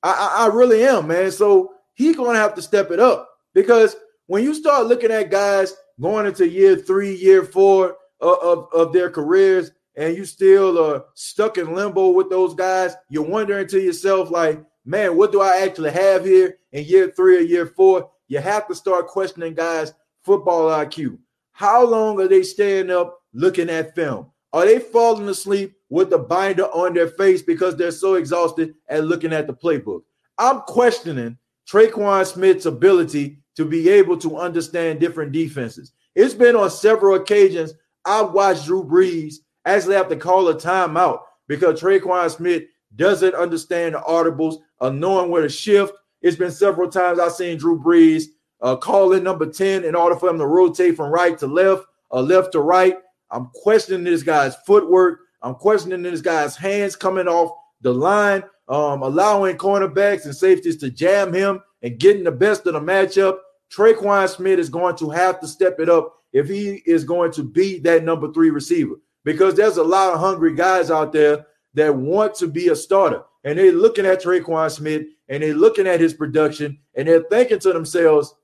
[0.02, 1.30] I, I, I really am, man.
[1.30, 3.94] So he's going to have to step it up because
[4.26, 8.92] when you start looking at guys going into year three, year four of, of, of
[8.92, 13.80] their careers, and you still are stuck in limbo with those guys, you're wondering to
[13.80, 18.10] yourself, like, man, what do I actually have here in year three or year four?
[18.28, 21.18] You have to start questioning guys' football IQ.
[21.52, 24.29] How long are they staying up looking at film?
[24.52, 29.04] Are they falling asleep with the binder on their face because they're so exhausted at
[29.04, 30.02] looking at the playbook?
[30.38, 31.38] I'm questioning
[31.70, 35.92] Tre'Quan Smith's ability to be able to understand different defenses.
[36.14, 37.74] It's been on several occasions
[38.04, 39.34] I've watched Drew Brees
[39.64, 42.64] actually have to call a timeout because Tre'Quan Smith
[42.96, 45.92] doesn't understand the audibles of knowing where to shift.
[46.22, 48.24] It's been several times I've seen Drew Brees
[48.60, 51.84] uh, call in number 10 in order for him to rotate from right to left
[52.10, 52.96] or left to right.
[53.30, 55.20] I'm questioning this guy's footwork.
[55.42, 60.90] I'm questioning this guy's hands coming off the line, um, allowing cornerbacks and safeties to
[60.90, 63.38] jam him and getting the best of the matchup.
[63.72, 67.42] Tre'Quan Smith is going to have to step it up if he is going to
[67.42, 71.94] be that number three receiver because there's a lot of hungry guys out there that
[71.94, 73.22] want to be a starter.
[73.44, 77.60] And they're looking at Tre'Quan Smith and they're looking at his production and they're thinking
[77.60, 78.34] to themselves,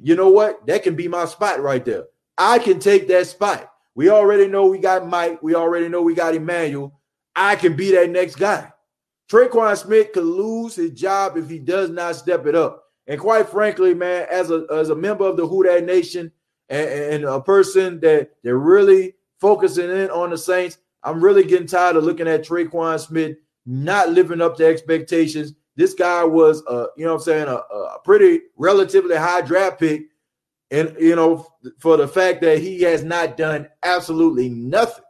[0.00, 0.66] you know what?
[0.66, 2.04] That can be my spot right there.
[2.38, 3.70] I can take that spot.
[3.94, 5.42] We already know we got Mike.
[5.42, 7.00] We already know we got Emmanuel.
[7.36, 8.72] I can be that next guy.
[9.30, 12.84] Tre'Quan Smith could lose his job if he does not step it up.
[13.06, 16.32] And quite frankly, man, as a as a member of the Who That Nation
[16.68, 21.66] and, and a person that that really focusing in on the Saints, I'm really getting
[21.66, 23.36] tired of looking at Tre'Quan Smith
[23.66, 25.54] not living up to expectations.
[25.76, 29.80] This guy was, uh, you know, what I'm saying, a, a pretty relatively high draft
[29.80, 30.02] pick,
[30.74, 31.46] and you know,
[31.78, 35.04] for the fact that he has not done absolutely nothing.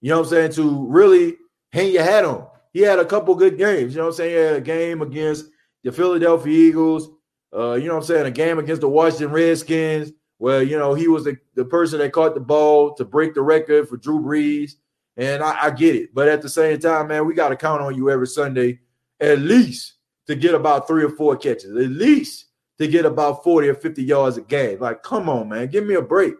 [0.00, 0.52] You know what I'm saying?
[0.52, 1.36] To really
[1.72, 2.46] hang your hat on.
[2.72, 3.94] He had a couple good games.
[3.94, 4.30] You know what I'm saying?
[4.30, 5.46] He had a game against
[5.84, 7.08] the Philadelphia Eagles.
[7.54, 8.26] Uh, you know what I'm saying?
[8.26, 10.12] A game against the Washington Redskins
[10.42, 13.40] where you know he was the, the person that caught the ball to break the
[13.40, 14.72] record for Drew Brees.
[15.16, 17.80] And I, I get it, but at the same time, man, we got to count
[17.80, 18.80] on you every Sunday,
[19.20, 19.94] at least
[20.26, 22.46] to get about three or four catches, at least
[22.82, 24.80] to get about 40 or 50 yards a game.
[24.80, 26.34] Like, come on, man, give me a break.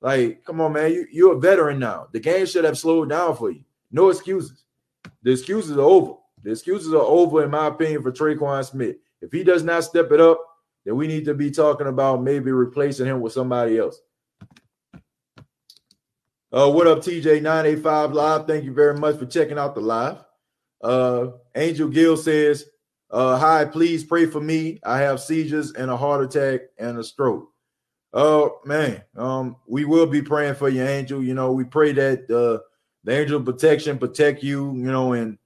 [0.00, 2.08] Like, come on, man, you, you're a veteran now.
[2.12, 3.64] The game should have slowed down for you.
[3.90, 4.64] No excuses.
[5.22, 6.14] The excuses are over.
[6.42, 8.96] The excuses are over, in my opinion, for Tre'Quan Smith.
[9.22, 10.38] If he does not step it up,
[10.84, 13.98] then we need to be talking about maybe replacing him with somebody else.
[16.52, 18.46] Uh, what up, TJ985 Live?
[18.46, 20.18] Thank you very much for checking out the live.
[20.82, 22.66] Uh, Angel Gill says,
[23.14, 24.80] uh, Hi, please pray for me.
[24.84, 27.48] I have seizures and a heart attack and a stroke.
[28.12, 31.22] Oh, man, um, we will be praying for you, Angel.
[31.22, 32.62] You know, we pray that uh,
[33.04, 35.38] the angel protection protect you, you know, and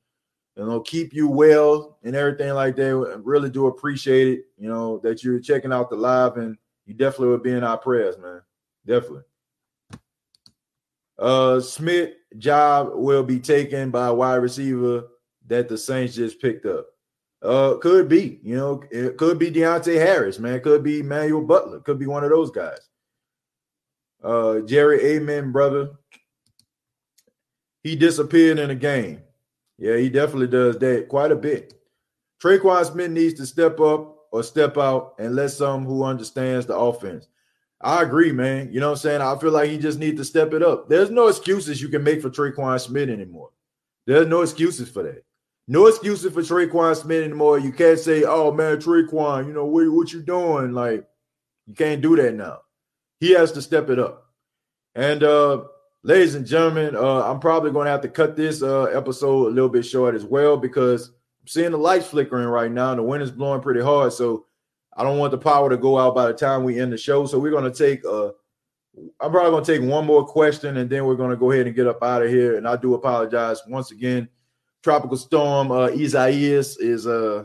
[0.57, 3.21] you know, keep you well and everything like that.
[3.23, 7.29] Really do appreciate it, you know, that you're checking out the live and you definitely
[7.29, 8.41] will be in our prayers, man.
[8.85, 9.23] Definitely.
[11.19, 15.05] Uh Smith job will be taken by a wide receiver
[15.47, 16.87] that the Saints just picked up.
[17.43, 20.61] Uh could be, you know, it could be Deonte Harris, man.
[20.61, 22.81] Could be Manuel Butler, could be one of those guys.
[24.23, 25.91] Uh Jerry, amen, brother.
[27.85, 29.23] He disappeared in a game.
[29.79, 31.75] Yeah, he definitely does that quite a bit.
[32.43, 36.77] Tre'Quan Smith needs to step up or step out and let some who understands the
[36.77, 37.29] offense.
[37.81, 38.73] I agree, man.
[38.73, 39.23] You know what I'm saying?
[39.23, 40.89] I feel like he just needs to step it up.
[40.89, 43.51] There's no excuses you can make for Tre'Quan Smith anymore.
[44.07, 45.25] There's no excuses for that.
[45.69, 47.59] No excuses for Tre'Quan Smith anymore.
[47.59, 51.07] You can't say, "Oh man, Tre'Quan, you know what, what you doing?" Like
[51.67, 52.63] you can't do that now.
[53.21, 54.27] He has to step it up.
[54.95, 55.65] And uh
[56.03, 59.51] ladies and gentlemen, uh, I'm probably going to have to cut this uh, episode a
[59.51, 62.91] little bit short as well because I'm seeing the lights flickering right now.
[62.91, 64.47] And the wind is blowing pretty hard, so
[64.97, 67.27] I don't want the power to go out by the time we end the show.
[67.27, 68.31] So we're gonna take uh
[69.21, 71.87] I'm probably gonna take one more question and then we're gonna go ahead and get
[71.87, 72.57] up out of here.
[72.57, 74.29] And I do apologize once again.
[74.83, 77.45] Tropical storm uh Isaias is uh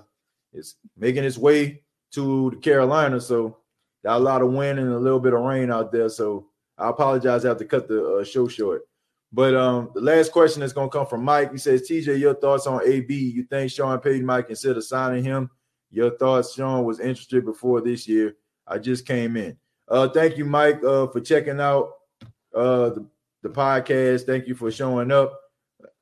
[0.54, 1.82] is making its way
[2.14, 3.20] to the Carolina.
[3.20, 3.58] So
[4.04, 6.10] got a lot of wind and a little bit of rain out there.
[6.10, 7.46] So I apologize.
[7.46, 8.84] I have to cut the uh, show short.
[9.32, 11.52] But um, the last question is going to come from Mike.
[11.52, 13.14] He says, TJ, your thoughts on AB?
[13.16, 15.50] You think Sean Payton might consider signing him?
[15.90, 16.54] Your thoughts?
[16.54, 18.36] Sean was interested before this year.
[18.68, 19.58] I just came in.
[19.88, 21.94] Uh, thank you, Mike, uh, for checking out
[22.56, 23.06] uh, the,
[23.42, 24.28] the podcast.
[24.28, 25.40] Thank you for showing up.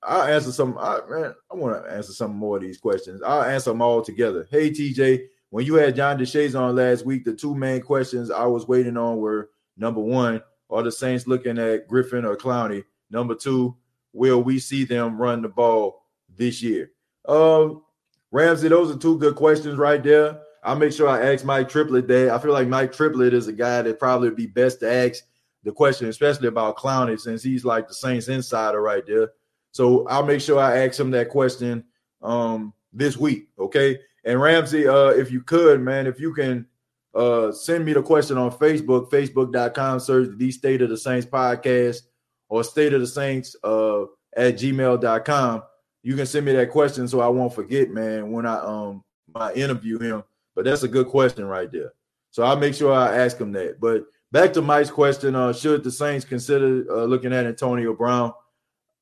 [0.04, 0.78] I'll answer some.
[0.80, 3.22] I, man, I want to answer some more of these questions.
[3.22, 4.48] I'll answer them all together.
[4.50, 8.46] Hey, TJ, when you had John DeShazier on last week, the two main questions I
[8.46, 12.84] was waiting on were number one, are the Saints looking at Griffen or Clowney?
[13.10, 13.76] Number two,
[14.14, 16.92] will we see them run the ball this year?
[17.28, 17.84] Um,
[18.32, 20.40] Ramsey, those are two good questions right there.
[20.64, 22.30] I'll make sure I ask Mike Triplett that.
[22.30, 25.24] I feel like Mike Triplett is a guy that probably would be best to ask
[25.64, 29.32] the question, especially about Clowney, since he's like the Saints insider right there.
[29.72, 31.84] So I'll make sure I ask him that question
[32.22, 33.50] um, this week.
[33.58, 34.00] Okay.
[34.24, 36.66] And Ramsey, uh, if you could, man, if you can
[37.14, 42.02] uh, send me the question on Facebook, facebook.com, search the State of the Saints podcast
[42.50, 44.04] or State of the Saints uh,
[44.36, 45.64] at gmail.com.
[46.04, 49.04] You can send me that question so I won't forget, man, when I um
[49.36, 50.24] I interview him.
[50.56, 51.94] But that's a good question right there.
[52.32, 53.80] So I'll make sure I ask him that.
[53.80, 58.34] But back to Mike's question, uh, should the Saints consider uh, looking at Antonio Brown?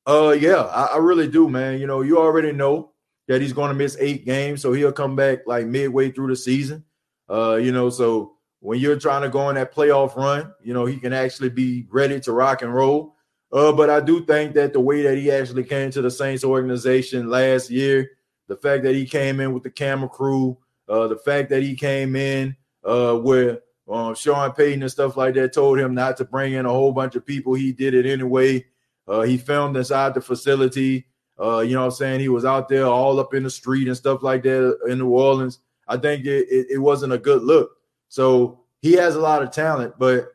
[0.06, 1.78] Uh yeah, I, I really do, man.
[1.78, 2.92] You know, you already know
[3.28, 6.36] that he's going to miss eight games, so he'll come back like midway through the
[6.36, 6.84] season.
[7.28, 10.84] Uh, you know, so when you're trying to go on that playoff run, you know,
[10.84, 13.14] he can actually be ready to rock and roll.
[13.52, 16.44] Uh, but I do think that the way that he actually came to the Saints
[16.44, 18.10] organization last year,
[18.48, 21.74] the fact that he came in with the camera crew, uh, the fact that he
[21.76, 26.24] came in uh, where um, Sean Payton and stuff like that told him not to
[26.24, 27.54] bring in a whole bunch of people.
[27.54, 28.64] He did it anyway.
[29.10, 31.04] Uh, he filmed inside the facility.
[31.40, 32.20] Uh, you know what I'm saying?
[32.20, 35.08] He was out there all up in the street and stuff like that in New
[35.08, 35.58] Orleans.
[35.88, 37.72] I think it, it, it wasn't a good look.
[38.08, 40.28] So he has a lot of talent, but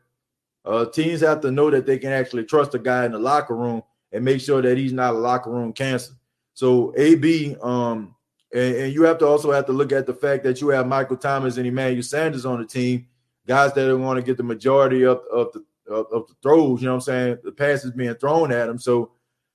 [0.66, 3.56] uh, teams have to know that they can actually trust a guy in the locker
[3.56, 6.12] room and make sure that he's not a locker room cancer.
[6.52, 8.14] So AB, um,
[8.52, 10.86] and, and, you have to also have to look at the fact that you have
[10.86, 13.06] Michael Thomas and Emmanuel Sanders on the team,
[13.46, 16.80] guys that going to get the majority of, of the of, of, the throws.
[16.80, 17.38] You know what I'm saying?
[17.44, 18.78] The passes being thrown at him.
[18.78, 19.12] So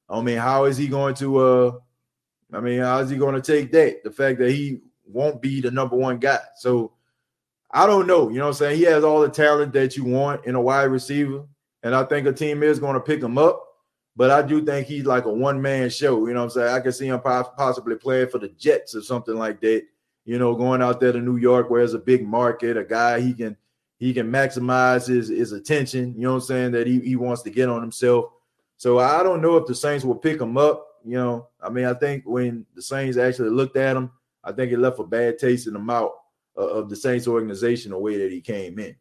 [0.09, 1.37] I mean, how is he going to?
[1.37, 1.71] uh
[2.53, 4.03] I mean, how is he going to take that?
[4.03, 6.39] The fact that he won't be the number one guy.
[6.57, 6.93] So
[7.71, 8.29] I don't know.
[8.29, 8.77] You know what I'm saying?
[8.77, 11.45] He has all the talent that you want in a wide receiver.
[11.83, 13.65] And I think a team is going to pick him up.
[14.15, 16.27] But I do think he's like a one man show.
[16.27, 16.73] You know what I'm saying?
[16.75, 19.83] I can see him possibly playing for the Jets or something like that.
[20.25, 23.21] You know, going out there to New York where there's a big market, a guy
[23.21, 23.55] he can
[24.01, 27.43] he can maximize his, his attention, you know what I'm saying, that he, he wants
[27.43, 28.31] to get on himself.
[28.77, 30.87] So I don't know if the Saints will pick him up.
[31.05, 34.09] You know, I mean, I think when the Saints actually looked at him,
[34.43, 36.13] I think it left a bad taste in the mouth
[36.55, 38.95] of the Saints organization the way that he came in.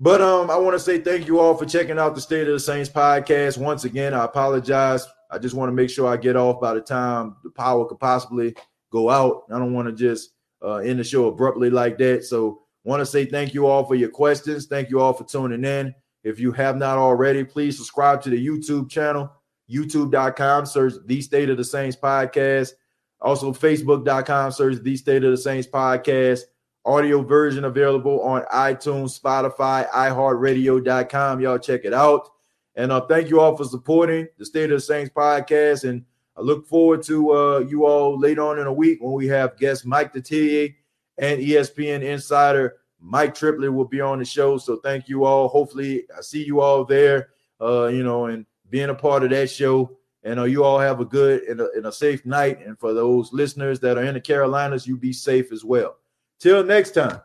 [0.00, 2.54] But um, I want to say thank you all for checking out the State of
[2.54, 3.56] the Saints podcast.
[3.56, 5.06] Once again, I apologize.
[5.30, 8.00] I just want to make sure I get off by the time the power could
[8.00, 8.56] possibly
[8.90, 9.44] go out.
[9.48, 10.30] I don't want to just
[10.60, 12.24] uh, end the show abruptly like that.
[12.24, 14.66] So, want to say thank you all for your questions.
[14.66, 15.94] Thank you all for tuning in.
[16.24, 19.30] If you have not already, please subscribe to the YouTube channel,
[19.70, 22.72] youtube.com, search the State of the Saints podcast.
[23.20, 26.42] Also, facebook.com, search the State of the Saints podcast.
[26.84, 31.40] Audio version available on iTunes, Spotify, iHeartRadio.com.
[31.40, 32.28] Y'all check it out.
[32.74, 35.88] And uh, thank you all for supporting the State of the Saints podcast.
[35.88, 36.04] And
[36.36, 39.56] I look forward to uh, you all later on in the week when we have
[39.56, 40.74] guest Mike Detillier
[41.18, 44.56] and ESPN insider Mike Triplett will be on the show.
[44.58, 45.48] So thank you all.
[45.48, 47.30] Hopefully, I see you all there.
[47.60, 49.98] Uh, you know, and being a part of that show.
[50.24, 52.64] And uh, you all have a good and a, and a safe night.
[52.64, 55.96] And for those listeners that are in the Carolinas, you be safe as well.
[56.38, 57.20] Till next time,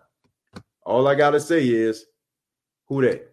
[0.84, 2.06] all I got to say is,
[2.86, 3.32] who that?